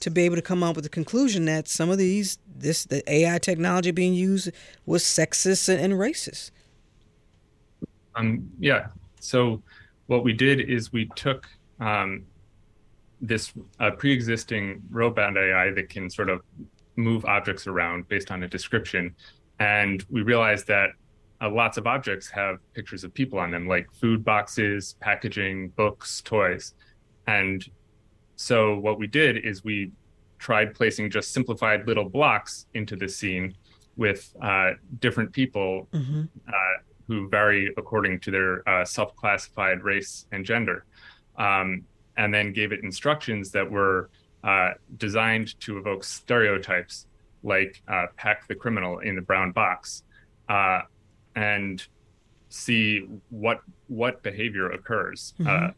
[0.00, 3.02] to be able to come up with the conclusion that some of these this the
[3.12, 4.50] AI technology being used
[4.86, 6.50] was sexist and, and racist?
[8.14, 8.88] Um, yeah.
[9.20, 9.62] So
[10.06, 11.46] what we did is we took
[11.80, 12.24] um,
[13.20, 16.40] this uh, pre-existing robot AI that can sort of
[16.96, 19.14] move objects around based on a description,
[19.60, 20.90] and we realized that
[21.40, 26.20] uh, lots of objects have pictures of people on them, like food boxes, packaging, books,
[26.22, 26.74] toys,
[27.26, 27.68] and
[28.36, 29.90] so what we did is we
[30.38, 33.54] tried placing just simplified little blocks into the scene
[33.96, 36.22] with uh, different people Mm-hmm.
[36.48, 40.84] uh, who vary according to their uh, self-classified race and gender,
[41.38, 41.82] um,
[42.18, 44.10] and then gave it instructions that were
[44.44, 47.06] uh, designed to evoke stereotypes,
[47.42, 50.04] like uh, "pack the criminal in the brown box,"
[50.48, 50.82] uh,
[51.34, 51.86] and
[52.50, 55.34] see what what behavior occurs.
[55.40, 55.74] Uh, Mhm.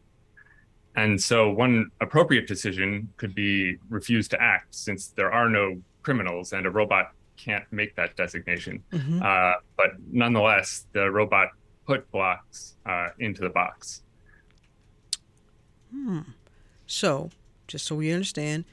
[0.95, 6.51] and so, one appropriate decision could be refuse to act, since there are no criminals
[6.53, 7.11] and a robot
[7.43, 8.83] can't make that designation.
[8.91, 9.21] Mhm.
[9.21, 11.49] Uh, but nonetheless, the robot
[11.85, 14.03] put blocks uh, into the box.
[15.91, 16.21] Hmm.
[16.85, 17.31] So,
[17.67, 18.65] just so we understand,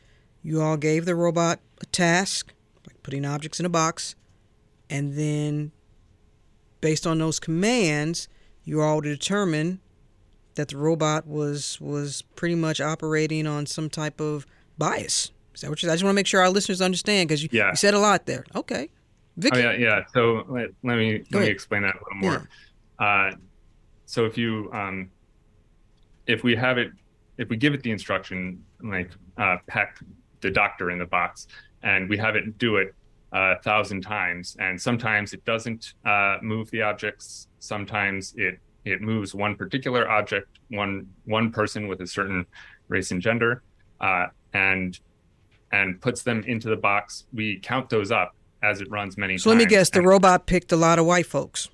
[0.43, 2.53] you all gave the robot a task,
[2.87, 4.15] like putting objects in a box,
[4.91, 5.73] and then
[6.81, 8.29] based on those commands,
[8.65, 9.79] you all determined
[10.55, 15.31] that the robot was was pretty much operating on some type of bias.
[15.59, 15.91] Is that what you?
[15.91, 17.71] I just want to make sure our listeners understand because you, Yeah.
[17.71, 18.45] you said a lot there.
[18.55, 18.91] Okay,
[19.37, 19.57] Vicky.
[19.59, 20.05] Oh yeah, yeah.
[20.15, 22.49] So let, let me Go let me explain that a little more.
[23.01, 23.33] Uh,
[24.07, 25.11] so if you um,
[26.29, 26.93] if we have it,
[27.39, 29.99] if we give it the instruction like uh, pack
[30.43, 31.49] the doctor in the box,
[31.83, 32.95] and we have it do it
[33.33, 37.49] a thousand times, and sometimes it doesn't uh, move the objects.
[37.59, 42.47] Sometimes it it moves one particular object, one one person with a certain
[42.87, 43.65] race and gender,
[44.01, 45.01] uh, and
[45.73, 47.25] and puts them into the box.
[47.33, 49.59] We count those up as it runs many So times.
[49.61, 51.69] let me guess, the robot picked a lot of white folks.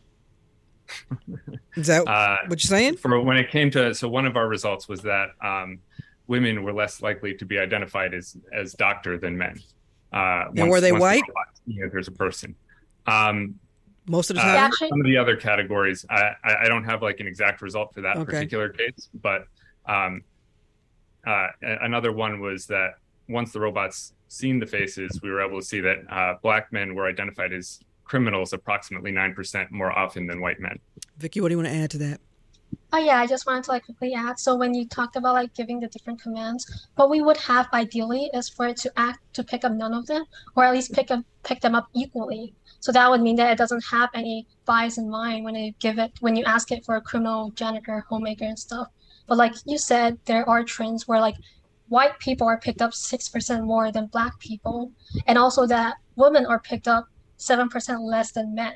[1.77, 2.97] Is that Uh, what you're saying?
[2.99, 5.79] For when it came to, so one of our results was that um,
[6.27, 9.57] women were less likely to be identified as as doctor than men.
[10.13, 11.23] Uh, And were they the white?
[11.27, 12.55] robot, you know, there's a person.
[13.07, 13.57] Um,
[14.07, 14.71] Most of the uh, time.
[14.71, 17.95] for some of the other categories, I, I I don't have like an exact result
[17.95, 18.25] for that Okay.
[18.33, 19.47] particular case, but
[19.87, 20.23] um,
[21.27, 22.91] uh, another one was that
[23.29, 26.95] once the robots seen the faces, we were able to see that uh, black men
[26.95, 30.79] were identified as criminals approximately nine percent more often than white men.
[31.17, 32.21] Vicky, what do you want to add to that?
[32.93, 34.39] Oh yeah, I just wanted to like quickly add.
[34.39, 38.31] So when you talked about like giving the different commands, what we would have ideally
[38.35, 41.11] is for it to act to pick up none of them, or at least pick
[41.11, 42.55] up pick them up equally.
[42.81, 45.99] So that would mean that it doesn't have any bias in mind when you give
[45.99, 48.89] it when you ask it for a criminal, janitor, homemaker, and stuff.
[49.27, 51.37] But like you said, there are trends where like
[51.89, 54.91] white people are picked up six percent more than black people,
[55.27, 58.75] and also that women are picked up seven percent less than men.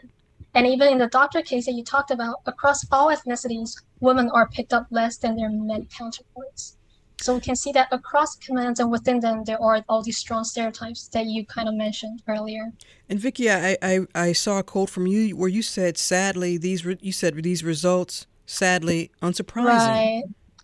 [0.55, 4.49] And even in the doctor case that you talked about, across all ethnicities, women are
[4.49, 6.77] picked up less than their men counterparts.
[7.21, 10.45] So we can see that across commands and within them, there are all these strong
[10.45, 12.73] stereotypes that you kind of mentioned earlier.
[13.09, 16.87] And Vicky, I, I, I saw a quote from you where you said, "Sadly, these
[16.87, 20.23] re- you said these results, sadly, unsurprising." Right.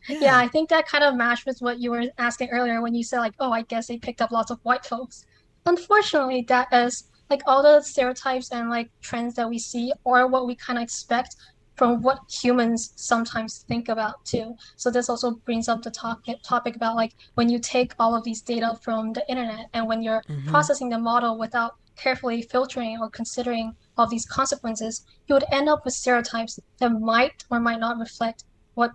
[0.08, 0.36] Yeah.
[0.38, 3.20] I think that kind of matched with what you were asking earlier when you said
[3.20, 5.24] like, oh, I guess they picked up lots of white folks.
[5.66, 10.46] Unfortunately, that is like all the stereotypes and like trends that we see are what
[10.46, 11.34] we kind of expect
[11.76, 14.54] from what humans sometimes think about too.
[14.76, 18.22] So this also brings up the topic topic about like when you take all of
[18.24, 20.46] these data from the internet and when you're Mhm.
[20.46, 25.84] processing the model without carefully filtering or considering all these consequences, you would end up
[25.84, 28.92] with stereotypes that might or might not reflect what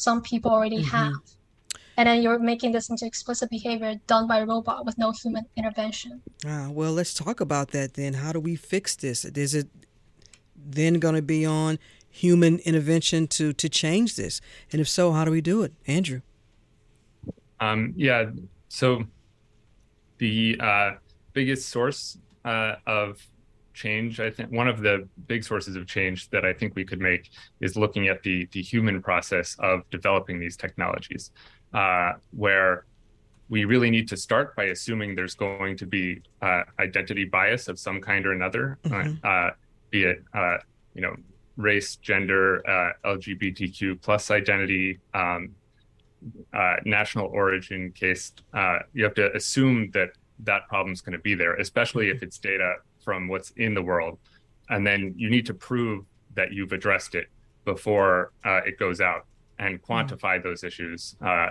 [0.00, 0.90] some people already Mhm.
[0.96, 1.14] have.
[1.96, 5.44] and then you're making this into explicit behavior done by a robot with no human
[5.54, 6.22] intervention.
[6.46, 8.14] Ah, well, let's talk about that then.
[8.14, 9.24] How do we fix this?
[9.26, 9.68] Is it
[10.56, 14.40] then going to be on human intervention to to change this?
[14.72, 16.20] And if so, how do we do it, Andrew?
[17.60, 18.30] Um, yeah.
[18.68, 19.04] So
[20.18, 20.90] the uh,
[21.34, 23.26] biggest source uh, of
[23.80, 27.00] change, I think one of the big sources of change that I think we could
[27.00, 31.32] make is looking at the the human process of developing these technologies,
[31.72, 32.12] uh,
[32.44, 32.84] where
[33.48, 37.76] we really need to start by assuming there's going to be uh, identity bias of
[37.78, 39.14] some kind or another, mm-hmm.
[39.24, 39.50] uh,
[39.90, 40.58] be it uh,
[40.94, 41.14] you know
[41.56, 45.54] race, gender, uh, LGBTQ plus identity, um,
[46.52, 48.32] uh, national origin case.
[48.94, 50.10] you have to assume that
[50.50, 52.70] that problem's going to be there, especially if it's data
[53.02, 54.18] from what's in the world.
[54.68, 57.26] And then you need to prove that you've addressed it
[57.64, 59.26] before uh, it goes out
[59.58, 59.92] and mm-hmm.
[59.92, 60.48] quantify mm-hmm.
[60.48, 61.50] those issues, uh,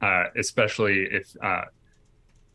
[0.00, 1.64] uh, especially if, uh,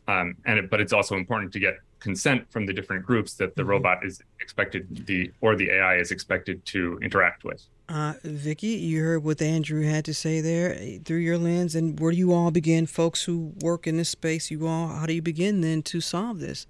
[0.07, 3.55] um, and it, but it's also important to get consent from the different groups that
[3.55, 3.71] the mm-hmm.
[3.71, 7.63] robot is expected the or the AI is expected to interact with.
[7.89, 11.99] Uh, Vicky, you heard what Andrew had to say there eh, through your lens, and
[11.99, 14.49] where do you all begin, folks who work in this space?
[14.49, 16.65] You all, how do you begin then to solve this?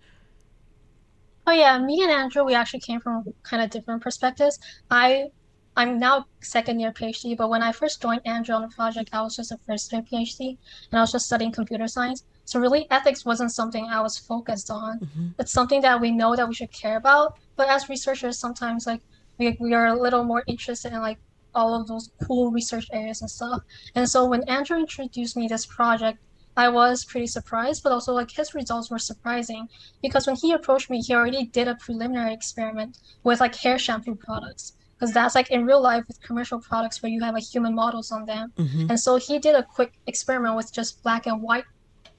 [1.46, 4.60] Oh yeah, me and Andrew, we actually came from kind of different perspectives.
[4.90, 5.30] I
[5.76, 9.22] I'm now second year PhD, but when I first joined Andrew on the project, I
[9.22, 10.58] was just a first year PhD
[10.92, 12.24] and I was just studying computer science.
[12.46, 15.00] So really ethics wasn't something I was focused on.
[15.00, 15.28] Mm-hmm.
[15.40, 17.38] It's something that we know that we should care about.
[17.56, 19.02] But as researchers, sometimes like
[19.40, 21.18] we, we are a little more interested in like
[21.56, 23.64] all of those cool research areas and stuff.
[23.96, 26.20] And so when Andrew introduced me this project,
[26.56, 29.70] I was pretty surprised, but also like his results were surprising
[30.02, 34.16] because when he approached me, he already did a preliminary experiment with like hair shampoo
[34.16, 37.74] products because that's like in real life with commercial products where you have like human
[37.74, 38.54] models on them.
[38.58, 38.90] Mm-hmm.
[38.90, 41.66] And so he did a quick experiment with just black and white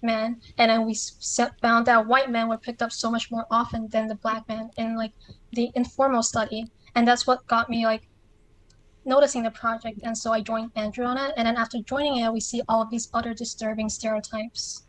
[0.02, 0.94] men, and then we
[1.62, 4.70] found that white men were picked up so much more often than the black men
[4.76, 5.12] in like
[5.52, 8.06] the informal study, and that's what got me like
[9.04, 11.34] noticing the project, and so I joined Andrew on it.
[11.36, 14.82] And then after joining it, we see all of these other disturbing stereotypes.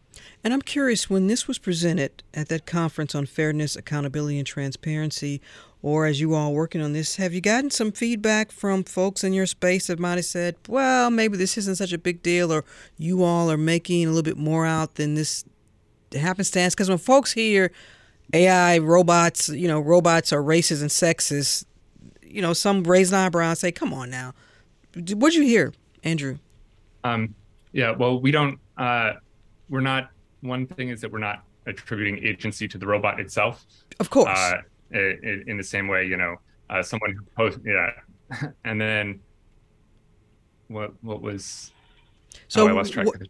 [0.43, 5.41] And I'm curious, when this was presented at that conference on fairness, accountability, and transparency,
[5.81, 9.33] or as you all working on this, have you gotten some feedback from folks in
[9.33, 12.63] your space that might have said, well, maybe this isn't such a big deal, or
[12.97, 15.43] you all are making a little bit more out than this
[16.13, 16.73] happenstance?
[16.73, 17.71] Because when folks hear
[18.33, 21.65] AI, robots, you know, robots are racist and sexist,
[22.25, 24.33] you know, some raise an eyebrow and say, "Come on now."
[24.95, 25.73] What'd you hear,
[26.03, 26.37] Andrew?
[27.03, 27.35] Um,
[27.71, 28.59] yeah, well, we don't.
[28.77, 29.13] Uh,
[29.69, 30.09] we're not.
[30.41, 33.65] One thing is that we're not attributing agency to the robot itself.
[33.99, 34.37] Of course.
[34.37, 34.61] Uh,
[34.91, 36.37] in, in, the same way, you know,
[36.69, 37.91] uh, someone who post, yeah,
[38.63, 39.19] and then
[40.67, 41.71] what what was
[42.47, 42.83] so oh,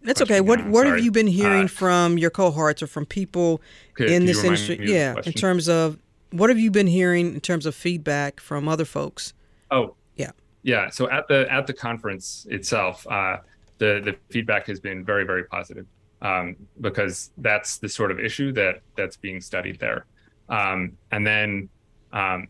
[0.03, 0.41] that's okay.
[0.41, 3.61] What what have you been hearing uh, from your cohorts or from people
[3.93, 4.79] could, in this industry?
[4.81, 5.97] Yeah, in terms of
[6.31, 9.33] what have you been hearing in terms of feedback from other folks?
[9.71, 10.31] Oh, yeah,
[10.63, 10.89] yeah.
[10.89, 13.37] So at the at the conference itself, uh,
[13.77, 15.85] the the feedback has been very very positive
[16.21, 20.05] um, because that's the sort of issue that that's being studied there.
[20.49, 21.69] Um, and then
[22.13, 22.47] um,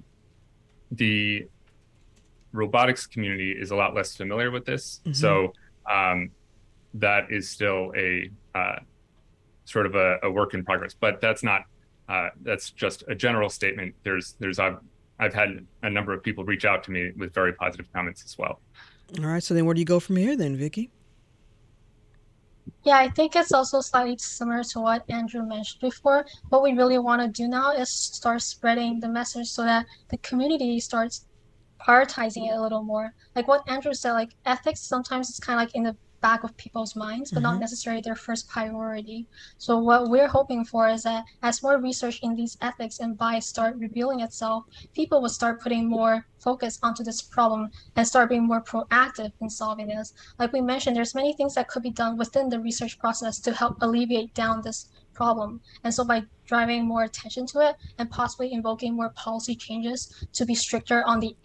[0.91, 1.47] the
[2.51, 5.13] robotics community is a lot less familiar with this, mm-hmm.
[5.13, 5.53] so
[5.89, 6.32] um,
[6.93, 8.80] that is still a uh,
[9.65, 10.95] sort of a, a work in progress.
[10.97, 11.61] But that's not
[12.07, 13.95] uh, that's just a general statement.
[14.03, 14.77] There's there's I've
[15.19, 18.37] I've had a number of people reach out to me with very positive comments as
[18.37, 18.59] well.
[19.19, 20.91] All right, so then where do you go from here then, Vicky?
[22.83, 26.25] Yeah, I think it's also slightly similar to what Andrew mentioned before.
[26.49, 30.17] What we really want to do now is start spreading the message so that the
[30.17, 31.25] community starts
[31.79, 33.13] prioritizing it a little more.
[33.35, 35.95] Like what Andrew said, like ethics sometimes it's kind of like in the
[36.26, 37.51] back of people's minds, but mm-hmm.
[37.51, 39.28] not necessarily their first priority.
[39.59, 43.45] So what we're hoping for is that as more research in these ethics and bias
[43.45, 44.65] start revealing itself,
[44.95, 49.51] people will start putting more focus onto this problem and start being more proactive in
[49.51, 50.13] solving this.
[50.39, 53.53] Like we mentioned, there's many things that could be done within the research process to
[53.53, 55.61] help alleviate down this problem.
[55.84, 60.45] And so by driving more attention to it and possibly invoking more policy changes to
[60.45, 61.36] be stricter on the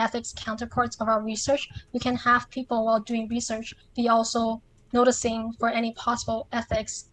[0.00, 5.52] ethics counterparts of our research, we can have people while doing research be also noticing
[5.58, 7.06] for any possible ethics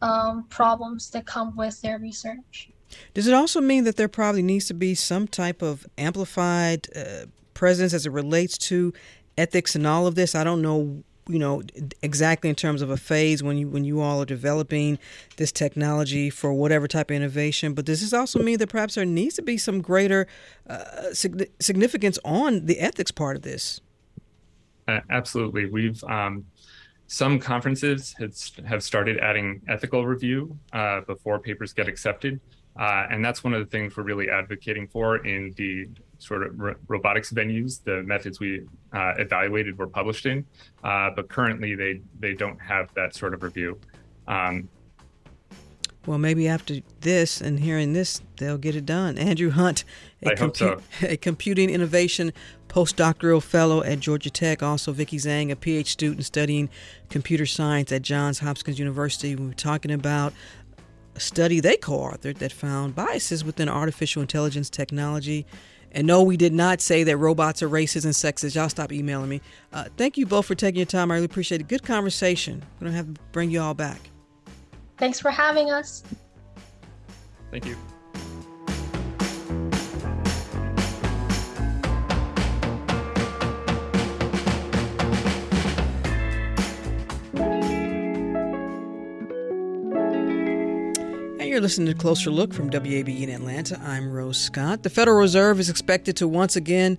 [0.00, 2.70] um, problems that come with their research.
[3.12, 7.26] Does it also mean that there probably needs to be some type of amplified uh,
[7.52, 8.94] presence as it relates to
[9.36, 10.34] ethics and all of this?
[10.34, 11.62] I don't know you know
[12.02, 14.98] exactly in terms of a phase when you when you all are developing
[15.36, 19.04] this technology for whatever type of innovation but does this also mean that perhaps there
[19.04, 20.26] needs to be some greater
[20.68, 23.80] uh, significance on the ethics part of this
[24.88, 26.44] uh, absolutely we've um,
[27.08, 32.38] some conferences has, have started adding ethical review uh, before papers get accepted.
[32.78, 36.58] Uh, and that's one of the things we're really advocating for in the sort of
[36.58, 37.82] ro- robotics venues.
[37.82, 38.62] The methods we
[38.92, 40.46] uh, evaluated were published in,
[40.84, 43.80] uh, but currently they they don't have that sort of review.
[44.28, 44.68] Um,
[46.08, 49.18] well, maybe after this and hearing this, they'll get it done.
[49.18, 49.84] Andrew Hundt,
[50.22, 50.80] a, compu- so.
[51.06, 52.32] a computing innovation
[52.68, 54.62] postdoctoral fellow at Georgia Tech.
[54.62, 56.70] Also, Vicky Zeng, a PhD student studying
[57.10, 59.34] computer science at Johns Hopkins University.
[59.34, 60.32] We were talking about
[61.18, 65.44] a study they co-authored that found biases within artificial intelligence technology.
[65.90, 68.54] And no, we did not say that robots are racist and sexist.
[68.54, 69.40] Y'all stop emailing me.
[69.72, 71.10] Uh, thank you both for taking your time.
[71.10, 71.66] I really appreciate it.
[71.66, 72.62] Good conversation.
[72.78, 73.98] We're going to have to bring you all back.
[74.96, 76.04] Thanks for having us.
[77.50, 77.76] Thank you.
[91.58, 93.80] You're listening to Closer Look from WABE in Atlanta.
[93.82, 94.84] I'm Rose Scott.
[94.84, 96.98] The Federal Reserve is expected to once again,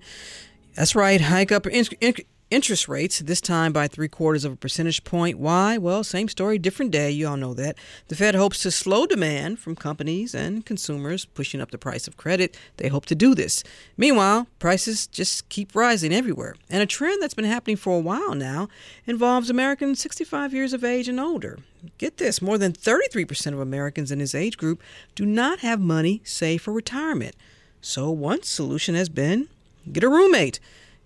[0.74, 2.14] that's right, hike up in, in,
[2.50, 5.38] interest rates, this time by three quarters of a percentage point.
[5.38, 5.78] Why?
[5.78, 7.10] Well, same story, different day.
[7.10, 7.78] You all know that.
[8.08, 12.16] The Fed hopes to slow demand from companies and consumers, pushing up the price of
[12.16, 12.56] credit.
[12.76, 13.62] They hope to do this.
[13.96, 16.56] Meanwhile, prices just keep rising everywhere.
[16.68, 18.68] And a trend that's been happening for a while now
[19.06, 21.58] involves Americans 65 years of age and older.
[21.98, 24.82] Get this more than 33% of Americans in this age group
[25.14, 27.36] do not have money saved for retirement.
[27.80, 29.48] So, one solution has been
[29.90, 30.60] get a roommate.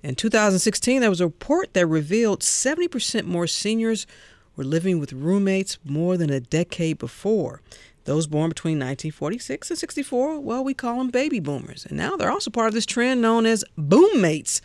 [0.04, 4.06] In 2016, there was a report that revealed 70% more seniors
[4.54, 7.62] were living with roommates more than a decade before.
[8.04, 11.86] Those born between 1946 and 64, well, we call them baby boomers.
[11.86, 14.60] And now they're also part of this trend known as boommates,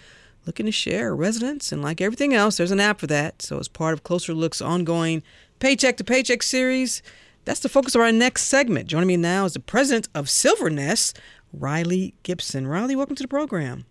[0.45, 1.71] looking to share a residence.
[1.71, 3.41] And like everything else, there's an app for that.
[3.41, 5.23] So, as part of Closer Look's ongoing
[5.59, 7.01] Paycheck to Paycheck series,
[7.45, 8.87] that's the focus of our next segment.
[8.87, 11.17] Joining me now is the president of Silvernest,
[11.53, 12.67] Riley Gibson.
[12.67, 13.85] Riley, welcome to the program.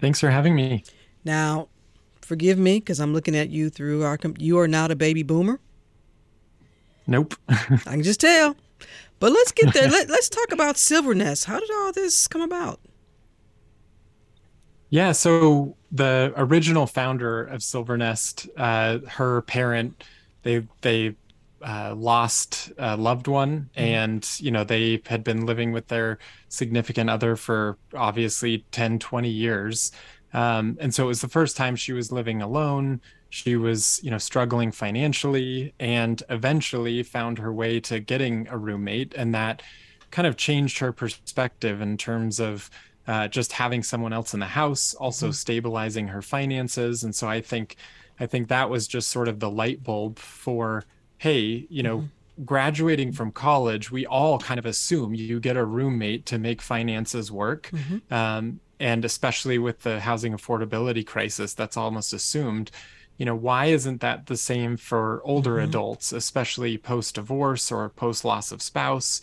[0.00, 0.84] Thanks for having me.
[1.24, 1.68] Now,
[2.22, 4.18] forgive me because I'm looking at you through our.
[4.38, 5.60] You are not a baby boomer.
[7.06, 7.34] Nope.
[7.48, 8.56] I can just tell.
[9.18, 9.88] But let's get there.
[9.90, 11.44] Let, us talk about Silvernest.
[11.44, 12.80] How did all this come about?
[14.88, 20.02] Yeah, so the original founder of Silvernest, uh, her parent,
[20.42, 21.14] they they
[21.62, 23.80] uh, lost a loved one mm-hmm.
[23.80, 29.28] and you know they had been living with their significant other for obviously 10 20
[29.28, 29.92] years
[30.32, 34.10] um, and so it was the first time she was living alone she was you
[34.10, 39.62] know struggling financially and eventually found her way to getting a roommate and that
[40.10, 42.70] kind of changed her perspective in terms of
[43.06, 45.32] uh, just having someone else in the house also mm-hmm.
[45.32, 47.76] stabilizing her finances and so i think
[48.18, 50.84] i think that was just sort of the light bulb for
[51.20, 52.44] hey, you know, mm-hmm.
[52.46, 57.30] graduating from college, we all kind of assume you get a roommate to make finances
[57.30, 57.68] work.
[57.70, 58.14] Mm-hmm.
[58.14, 62.70] Um, and especially with the housing affordability crisis, that's almost assumed.
[63.18, 65.68] You know, why isn't that the same for older mm-hmm.
[65.68, 69.20] adults, especially post divorce or post loss of spouse?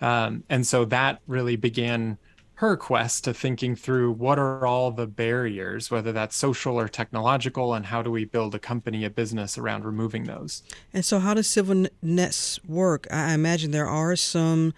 [0.00, 2.16] Um, and so that really began
[2.60, 7.72] her quest to thinking through what are all the barriers, whether that's social or technological,
[7.72, 10.62] and how do we build a company, a business around removing those.
[10.92, 13.06] And so, how does Silvernest work?
[13.10, 14.74] I imagine there are some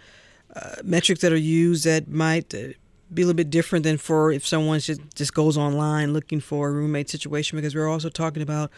[0.55, 2.69] uh, metrics that are used that might uh,
[3.13, 6.69] be a little bit different than for if someone just, just goes online looking for
[6.69, 8.71] a roommate situation, because we're also talking about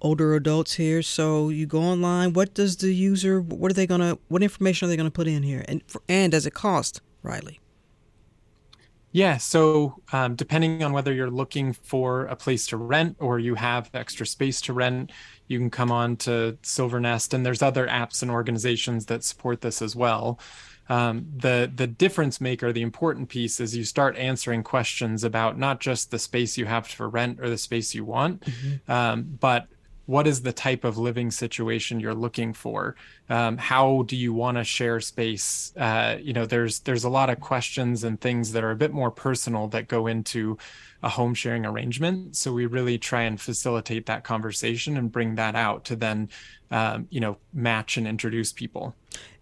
[0.00, 1.02] older adults here.
[1.02, 2.32] So you go online.
[2.32, 3.38] What does the user?
[3.38, 4.16] What are they gonna?
[4.28, 5.62] What information are they gonna put in here?
[5.68, 7.60] And for, and does it cost, Riley?
[9.16, 9.38] Yeah.
[9.38, 13.88] So, um, depending on whether you're looking for a place to rent or you have
[13.94, 15.10] extra space to rent,
[15.48, 19.80] you can come on to Silvernest, and there's other apps and organizations that support this
[19.80, 20.38] as well.
[20.90, 25.80] Um, the the difference maker, the important piece, is you start answering questions about not
[25.80, 28.92] just the space you have for rent or the space you want, mm-hmm.
[28.92, 29.66] um, but
[30.06, 32.94] what is the type of living situation you're looking for?
[33.28, 35.72] Um, how do you want to share space?
[35.76, 38.92] Uh, you know there's there's a lot of questions and things that are a bit
[38.92, 40.58] more personal that go into
[41.02, 42.36] a home sharing arrangement.
[42.36, 46.28] So we really try and facilitate that conversation and bring that out to then
[46.70, 48.94] um, you know match and introduce people.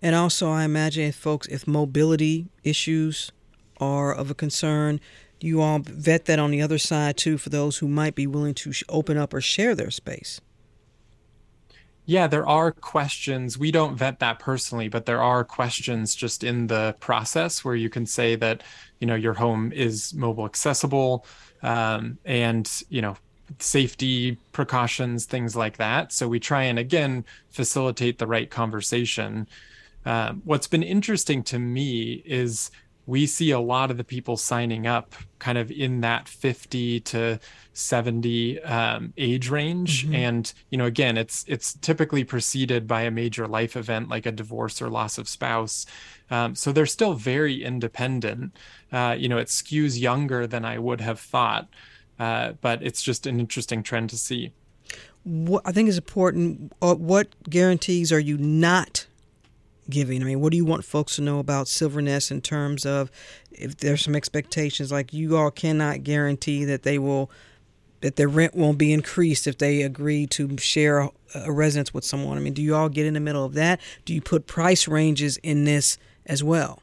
[0.02, 3.32] And also i imagine if folks if mobility issues
[3.80, 5.00] are of a concern
[5.40, 8.54] you all vet that on the other side too for those who might be willing
[8.54, 10.40] to open up or share their space
[12.06, 13.56] yeah, there are questions.
[13.56, 17.88] We don't vet that personally, but there are questions just in the process where you
[17.88, 18.62] can say that,
[19.00, 21.24] you know, your home is mobile accessible,
[21.62, 23.16] um, and you know
[23.58, 26.12] safety precautions, things like that.
[26.12, 29.48] So we try and again facilitate the right conversation.
[30.04, 32.70] Um, what's been interesting to me is
[33.06, 37.38] we see a lot of the people signing up kind of in that 50 to
[37.74, 40.04] 70 um, age range.
[40.04, 40.14] Mm-hmm.
[40.14, 44.32] and you know again it's it's typically preceded by a major life event like a
[44.32, 45.86] divorce or loss of spouse.
[46.30, 48.56] Um, so they're still very independent.
[48.92, 51.68] Uh, you know it skews younger than i would have thought
[52.18, 54.52] uh, but it's just an interesting trend to see.
[55.24, 59.06] What i think is important uh, what guarantees are you not
[59.88, 60.22] giving?
[60.22, 63.10] I mean, what do you want folks to know about Silvernest in terms of
[63.52, 67.30] if there's some expectations like you all cannot guarantee that they will
[68.00, 72.04] that their rent won't be increased if they agree to share a, a residence with
[72.04, 72.36] someone.
[72.36, 73.80] I mean, do you all get in the middle of that?
[74.04, 76.82] Do you put price ranges in this as well?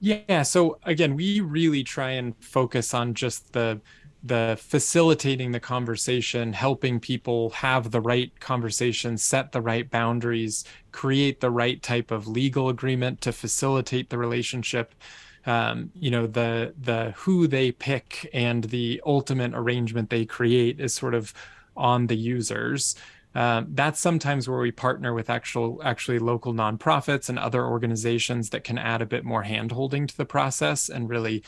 [0.00, 3.80] Yeah, so again, we really try and focus on just the
[4.22, 11.40] the facilitating the conversation, helping people have the right conversation, set the right boundaries, create
[11.40, 14.94] the right type of legal agreement to facilitate the relationship.
[15.44, 20.94] Um, you know, the the who they pick and the ultimate arrangement they create is
[20.94, 21.34] sort of
[21.76, 22.94] on the users.
[23.34, 28.62] Um, that's sometimes where we partner with actual actually local nonprofits and other organizations that
[28.62, 31.42] can add a bit more handholding to the process and really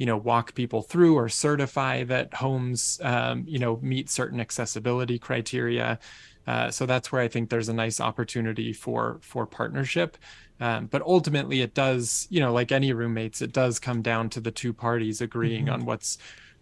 [0.00, 5.18] you know walk people through or certify that homes um, you know meet certain accessibility
[5.18, 5.98] criteria.
[6.46, 10.16] Uh, so that's where i think there's a nice opportunity for for partnership.
[10.58, 14.40] Um, but ultimately it does you know like any roommates it does come down to
[14.40, 15.74] the two parties agreeing mm-hmm.
[15.74, 16.16] on what's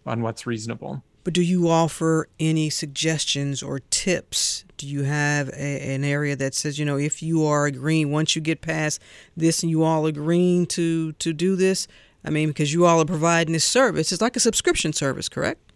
[0.05, 1.05] on what's reasonable.
[1.23, 4.65] But do you offer any suggestions or tips?
[4.79, 8.35] Do you have a, an area that says you know if you are agreeing once
[8.35, 9.01] you get past
[9.37, 11.87] this and you all agreeing to to do this
[12.29, 14.13] I mean, because you all are providing this service.
[14.13, 15.73] It's like a subscription service, correct?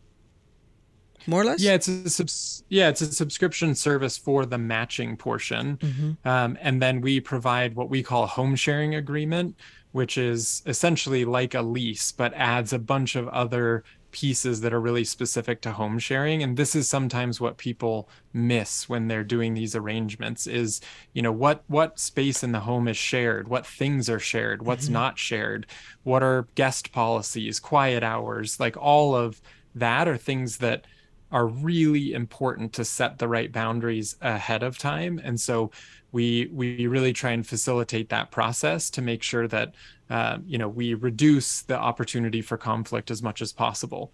[1.27, 1.63] More or less.
[1.63, 6.29] Yeah, it's a subs- yeah, it's a subscription service for the matching portion, mm-hmm.
[6.29, 9.57] um, and then we provide what we call a home sharing agreement,
[9.93, 13.83] which is essentially like a lease, but adds a bunch of other
[14.13, 16.43] pieces that are really specific to home sharing.
[16.43, 20.81] And this is sometimes what people miss when they're doing these arrangements is
[21.13, 23.49] you know what what space in the home is shared?
[23.49, 24.65] What things are shared?
[24.65, 24.95] What's mm-hmm.
[24.95, 25.67] not shared?
[26.05, 28.61] What are guest policies quiet hours?
[28.61, 29.41] Like all of
[29.75, 30.87] that are things that
[31.33, 35.19] are really important to set the right boundaries ahead of time.
[35.25, 35.71] And so
[36.13, 39.75] we we really try and facilitate that process to make sure that
[40.11, 44.13] uh, you know we reduce the opportunity for conflict as much as possible.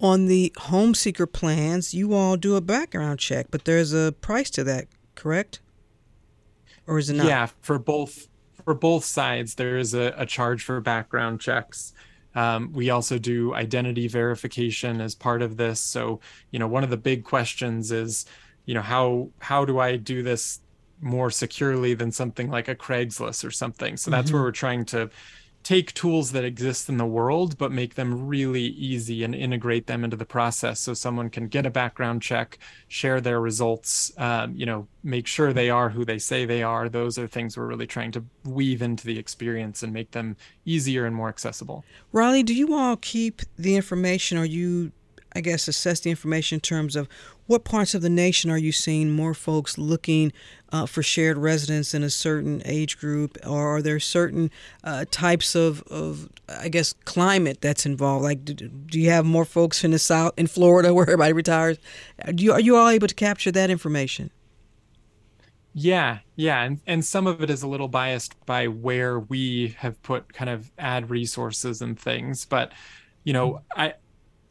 [0.00, 4.50] On the home seeker plans you all do a background check but there's a price
[4.50, 5.60] to that correct?
[6.86, 7.26] Or is it not?
[7.26, 8.28] Yeah for both
[8.64, 11.92] for both sides there is a, a charge for background checks.
[12.34, 15.80] Um, we also do identity verification as part of this.
[15.80, 16.20] So
[16.50, 18.26] you know one of the big questions is
[18.66, 20.60] you know how how do i do this
[21.00, 23.96] more securely than something like a Craigslist or something.
[23.96, 24.36] So that's mm-hmm.
[24.36, 25.10] where we're trying to
[25.66, 30.04] take tools that exist in the world but make them really easy and integrate them
[30.04, 34.64] into the process so someone can get a background check share their results um, you
[34.64, 37.84] know make sure they are who they say they are those are things we're really
[37.84, 42.54] trying to weave into the experience and make them easier and more accessible riley do
[42.54, 44.92] you all keep the information or you
[45.36, 47.08] I guess, assess the information in terms of
[47.46, 50.32] what parts of the nation are you seeing more folks looking
[50.72, 54.50] uh, for shared residence in a certain age group, or are there certain
[54.82, 58.24] uh, types of, of, I guess, climate that's involved?
[58.24, 61.78] Like, do, do, you have more folks in the South, in Florida, where everybody retires?
[62.34, 64.30] Do you, are you all able to capture that information?
[65.78, 70.02] Yeah, yeah, and and some of it is a little biased by where we have
[70.02, 72.72] put kind of ad resources and things, but
[73.24, 73.92] you know, I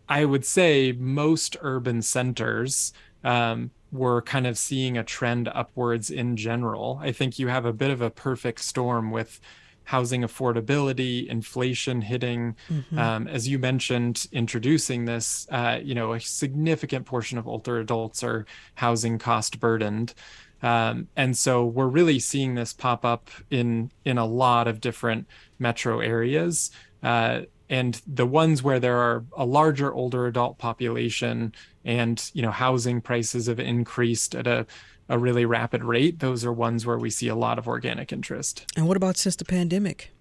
[0.08, 2.93] I would say most urban centers
[3.24, 6.99] um, were kind of seeing a trend upwards in general.
[7.01, 9.39] I think you have a bit of a perfect storm with
[9.86, 12.56] housing affordability, inflation hitting.
[12.70, 12.99] Mm-hmm.
[12.99, 18.24] Um, as you mentioned, introducing this, uh, you know, a significant portion of older adults
[18.24, 18.45] are
[18.76, 20.14] housing cost burdened.
[20.62, 25.28] Um, and so we're really seeing this pop up in in a lot of different
[25.60, 26.72] metro areas.
[27.03, 31.53] Uh, and the ones where there are a larger older adult population
[31.84, 34.66] and you know housing prices have increased at a,
[35.09, 38.66] a really rapid rate those are ones where we see a lot of organic interest.
[38.76, 40.11] And what about since the pandemic?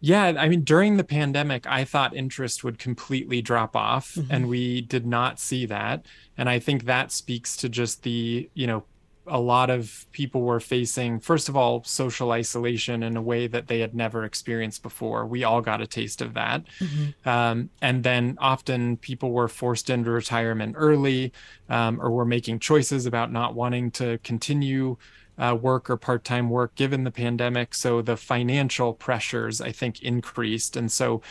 [0.00, 4.32] Yeah i mean during the pandemic i thought interest would completely drop off mm-hmm.
[4.32, 6.06] and we did not see that.
[6.36, 8.84] And i think that speaks to just the you know
[9.26, 13.68] a lot of people were facing, first of all, social isolation in a way that
[13.68, 15.26] they had never experienced before.
[15.26, 16.64] We all got a taste of that.
[16.80, 17.28] Mm-hmm.
[17.28, 21.32] Um, and then often people were forced into retirement early
[21.68, 24.96] um, or were making choices about not wanting to continue
[25.38, 27.74] uh, work or part time work given the pandemic.
[27.74, 30.76] So the financial pressures, I think, increased.
[30.76, 31.22] And so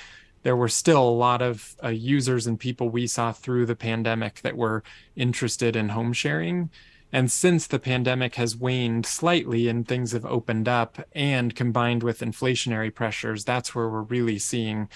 [0.44, 4.42] there were still a lot of uh, users and people we saw through the pandemic
[4.42, 4.84] that were
[5.16, 6.70] interested in home sharing.
[7.14, 12.22] And since the pandemic has waned slightly and things have opened up, and combined with
[12.22, 14.88] inflationary pressures, that's where we're really seeing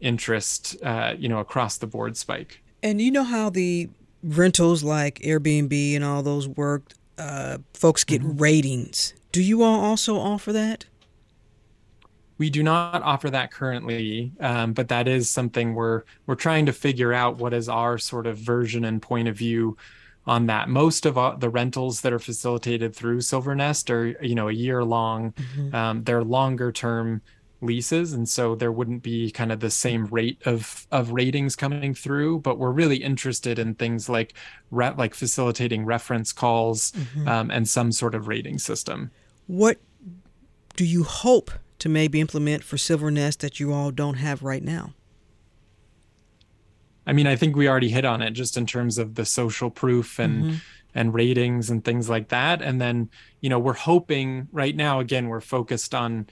[0.00, 2.62] interest, uh, you know, across the board spike.
[2.82, 3.88] And you know how the
[4.22, 8.36] rentals like Airbnb and all those work, uh, folks get mm-hmm.
[8.36, 9.14] ratings.
[9.32, 10.86] Do you all also offer that?
[12.38, 16.72] We do not offer that currently, um, but that is something we're we're trying to
[16.72, 17.38] figure out.
[17.38, 19.78] What is our sort of version and point of view
[20.26, 20.68] on that.
[20.68, 25.32] Most of the rentals that are facilitated through Silvernest are, you know, a year long.
[25.32, 25.74] Mm-hmm.
[25.74, 27.22] Um, they're longer term
[27.60, 31.94] leases, and so there wouldn't be kind of the same rate of of ratings coming
[31.94, 32.40] through.
[32.40, 34.34] But we're really interested in things like
[34.70, 37.28] re- like facilitating reference calls mm-hmm.
[37.28, 39.10] um, and some sort of rating system.
[39.46, 39.78] What
[40.76, 44.94] do you hope to maybe implement for Silvernest that you all don't have right now?
[47.06, 49.70] I mean, I think we already hit on it just in terms of the social
[49.70, 50.56] proof and mm-hmm.
[50.94, 52.62] and ratings and things like that.
[52.62, 56.26] And then, you know, we're hoping right now again we're focused on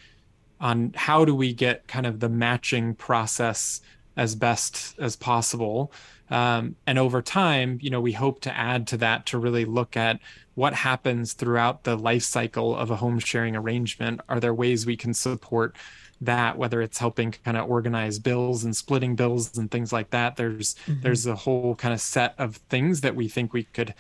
[0.61, 3.81] on how do we get kind of the matching process
[4.17, 5.93] as best as possible.
[6.31, 9.97] Um, and over time, you know, we hope to add to that to really look
[9.97, 10.21] at
[10.55, 14.21] what happens throughout the life cycle of a home sharing arrangement.
[14.29, 15.77] Are there ways we can support
[16.21, 20.37] that whether it's helping kind of organize bills and splitting bills and things like that
[20.37, 21.01] there's mm-hmm.
[21.03, 23.95] there's a whole kind of set of things that we think we could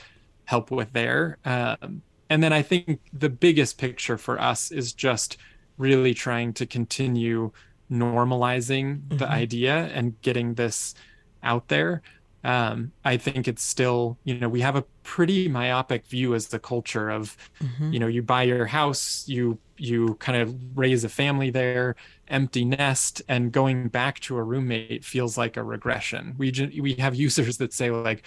[0.44, 5.36] help with there um, and then i think the biggest picture for us is just
[5.76, 7.50] really trying to continue
[7.90, 9.16] normalizing mm-hmm.
[9.18, 10.94] the idea and getting this
[11.42, 12.00] out there
[12.45, 16.59] um, I think it's still, you know, we have a pretty myopic view as the
[16.59, 17.92] culture of, mm-hmm.
[17.92, 21.97] you know, you buy your house, you you kind of raise a family there,
[22.28, 26.34] empty nest, and going back to a roommate feels like a regression.
[26.38, 28.24] We just, we have users that say like,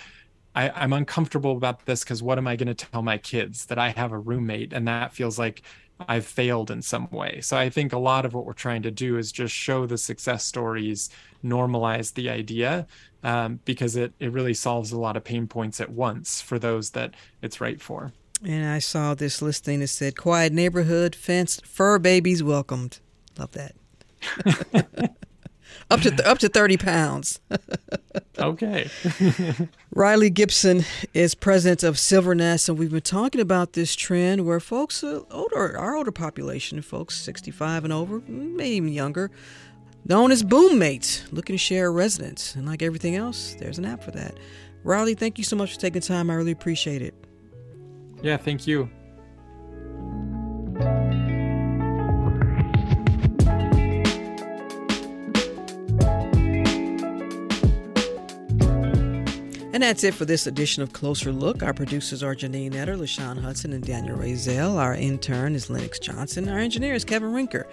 [0.55, 3.77] I, I'm uncomfortable about this because what am I going to tell my kids that
[3.77, 5.61] I have a roommate, and that feels like
[6.07, 7.41] I've failed in some way.
[7.41, 9.97] So I think a lot of what we're trying to do is just show the
[9.97, 11.09] success stories,
[11.43, 12.87] normalize the idea,
[13.23, 16.91] um, because it it really solves a lot of pain points at once for those
[16.91, 18.13] that it's right for.
[18.45, 22.99] And I saw this listing that said "Quiet neighborhood, fenced, fur babies welcomed."
[23.37, 23.75] Love that.
[25.89, 27.39] up to th- up to 30 pounds.
[28.39, 28.89] okay.
[29.93, 30.83] Riley Gibson
[31.13, 35.77] is president of Silvernest, and we've been talking about this trend where folks uh, older,
[35.77, 39.31] our older population, folks 65 and over, maybe even younger,
[40.05, 42.55] known as boom mates, looking to share a residence.
[42.55, 44.37] And like everything else, there's an app for that.
[44.83, 46.29] Riley, thank you so much for taking time.
[46.29, 47.13] I really appreciate it.
[48.21, 48.89] Yeah, thank you.
[59.77, 61.61] And that's it for this edition of Closer Look.
[61.61, 64.75] Our producers are Janine Etter, LaShawn Hudson, and Daniel Razel.
[64.75, 66.49] Our intern is Lennox Johnson.
[66.49, 67.65] Our engineer is Kevin Rinker.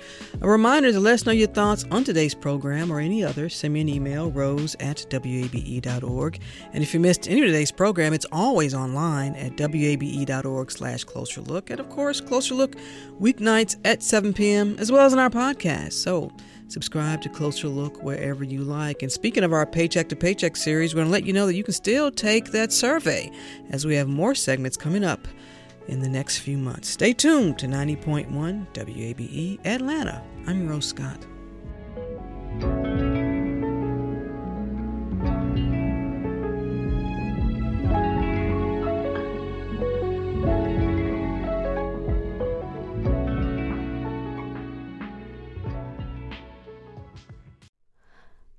[0.43, 3.49] A reminder to let us know your thoughts on today's program or any other.
[3.49, 6.41] Send me an email, rose at wabe.org.
[6.75, 11.41] And if you missed any of today's program, it's always online at wabe.org slash closer
[11.41, 11.71] look.
[11.71, 12.77] And of course, Closer Look
[13.19, 15.95] weeknights at 7 p.m., as well as on our podcast.
[15.95, 16.31] So,
[16.75, 19.05] Subscribe to Closer Look wherever you like.
[19.05, 21.55] And speaking of our Paycheck to Paycheck series, we're going to let you know that
[21.55, 23.31] you can still take that survey
[23.71, 25.29] as we have more segments coming up
[25.87, 26.89] in the next few months.
[26.89, 28.27] Stay tuned to 90.1
[28.73, 30.21] WABE Atlanta.
[30.49, 31.25] I'm Rose Scott.